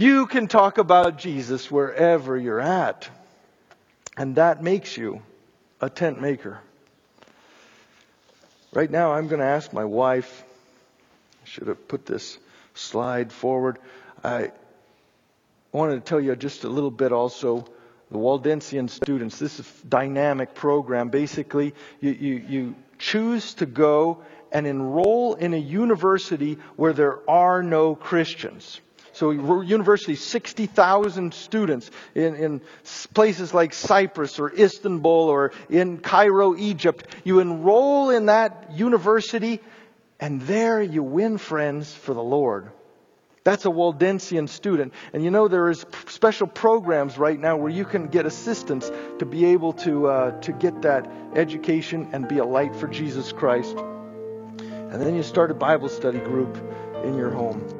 you 0.00 0.26
can 0.26 0.48
talk 0.48 0.78
about 0.78 1.18
Jesus 1.18 1.70
wherever 1.70 2.34
you're 2.34 2.60
at. 2.60 3.06
And 4.16 4.36
that 4.36 4.62
makes 4.62 4.96
you 4.96 5.20
a 5.78 5.90
tent 5.90 6.22
maker. 6.22 6.58
Right 8.72 8.90
now, 8.90 9.12
I'm 9.12 9.28
going 9.28 9.40
to 9.40 9.46
ask 9.46 9.74
my 9.74 9.84
wife. 9.84 10.42
I 11.44 11.48
should 11.48 11.66
have 11.66 11.86
put 11.86 12.06
this 12.06 12.38
slide 12.72 13.30
forward. 13.30 13.78
I 14.24 14.52
wanted 15.70 15.96
to 15.96 16.00
tell 16.00 16.20
you 16.20 16.34
just 16.34 16.64
a 16.64 16.68
little 16.68 16.90
bit 16.90 17.12
also. 17.12 17.66
The 18.10 18.16
Waldensian 18.16 18.88
students, 18.88 19.38
this 19.38 19.60
is 19.60 19.70
a 19.84 19.86
dynamic 19.86 20.54
program. 20.54 21.10
Basically, 21.10 21.74
you, 22.00 22.10
you, 22.10 22.34
you 22.48 22.74
choose 22.98 23.52
to 23.54 23.66
go 23.66 24.22
and 24.50 24.66
enroll 24.66 25.34
in 25.34 25.52
a 25.52 25.58
university 25.58 26.56
where 26.76 26.94
there 26.94 27.18
are 27.28 27.62
no 27.62 27.94
Christians. 27.94 28.80
So 29.20 29.32
university, 29.32 30.14
60,000 30.14 31.34
students 31.34 31.90
in, 32.14 32.34
in 32.36 32.60
places 33.12 33.52
like 33.52 33.74
Cyprus 33.74 34.38
or 34.38 34.50
Istanbul 34.50 35.28
or 35.28 35.52
in 35.68 35.98
Cairo, 35.98 36.56
Egypt. 36.56 37.06
You 37.22 37.40
enroll 37.40 38.08
in 38.08 38.26
that 38.26 38.70
university 38.76 39.60
and 40.20 40.40
there 40.40 40.80
you 40.80 41.02
win 41.02 41.36
friends 41.36 41.92
for 41.92 42.14
the 42.14 42.22
Lord. 42.22 42.70
That's 43.44 43.66
a 43.66 43.68
Waldensian 43.68 44.48
student. 44.48 44.94
And 45.12 45.22
you 45.22 45.30
know, 45.30 45.48
there 45.48 45.68
is 45.68 45.84
special 46.06 46.46
programs 46.46 47.18
right 47.18 47.38
now 47.38 47.58
where 47.58 47.70
you 47.70 47.84
can 47.84 48.06
get 48.06 48.24
assistance 48.24 48.90
to 49.18 49.26
be 49.26 49.44
able 49.52 49.74
to, 49.84 50.06
uh, 50.06 50.40
to 50.40 50.52
get 50.52 50.80
that 50.80 51.06
education 51.34 52.08
and 52.14 52.26
be 52.26 52.38
a 52.38 52.44
light 52.46 52.74
for 52.74 52.88
Jesus 52.88 53.32
Christ. 53.32 53.76
And 53.76 54.94
then 54.94 55.14
you 55.14 55.22
start 55.22 55.50
a 55.50 55.54
Bible 55.54 55.90
study 55.90 56.20
group 56.20 56.56
in 57.04 57.18
your 57.18 57.32
home. 57.32 57.79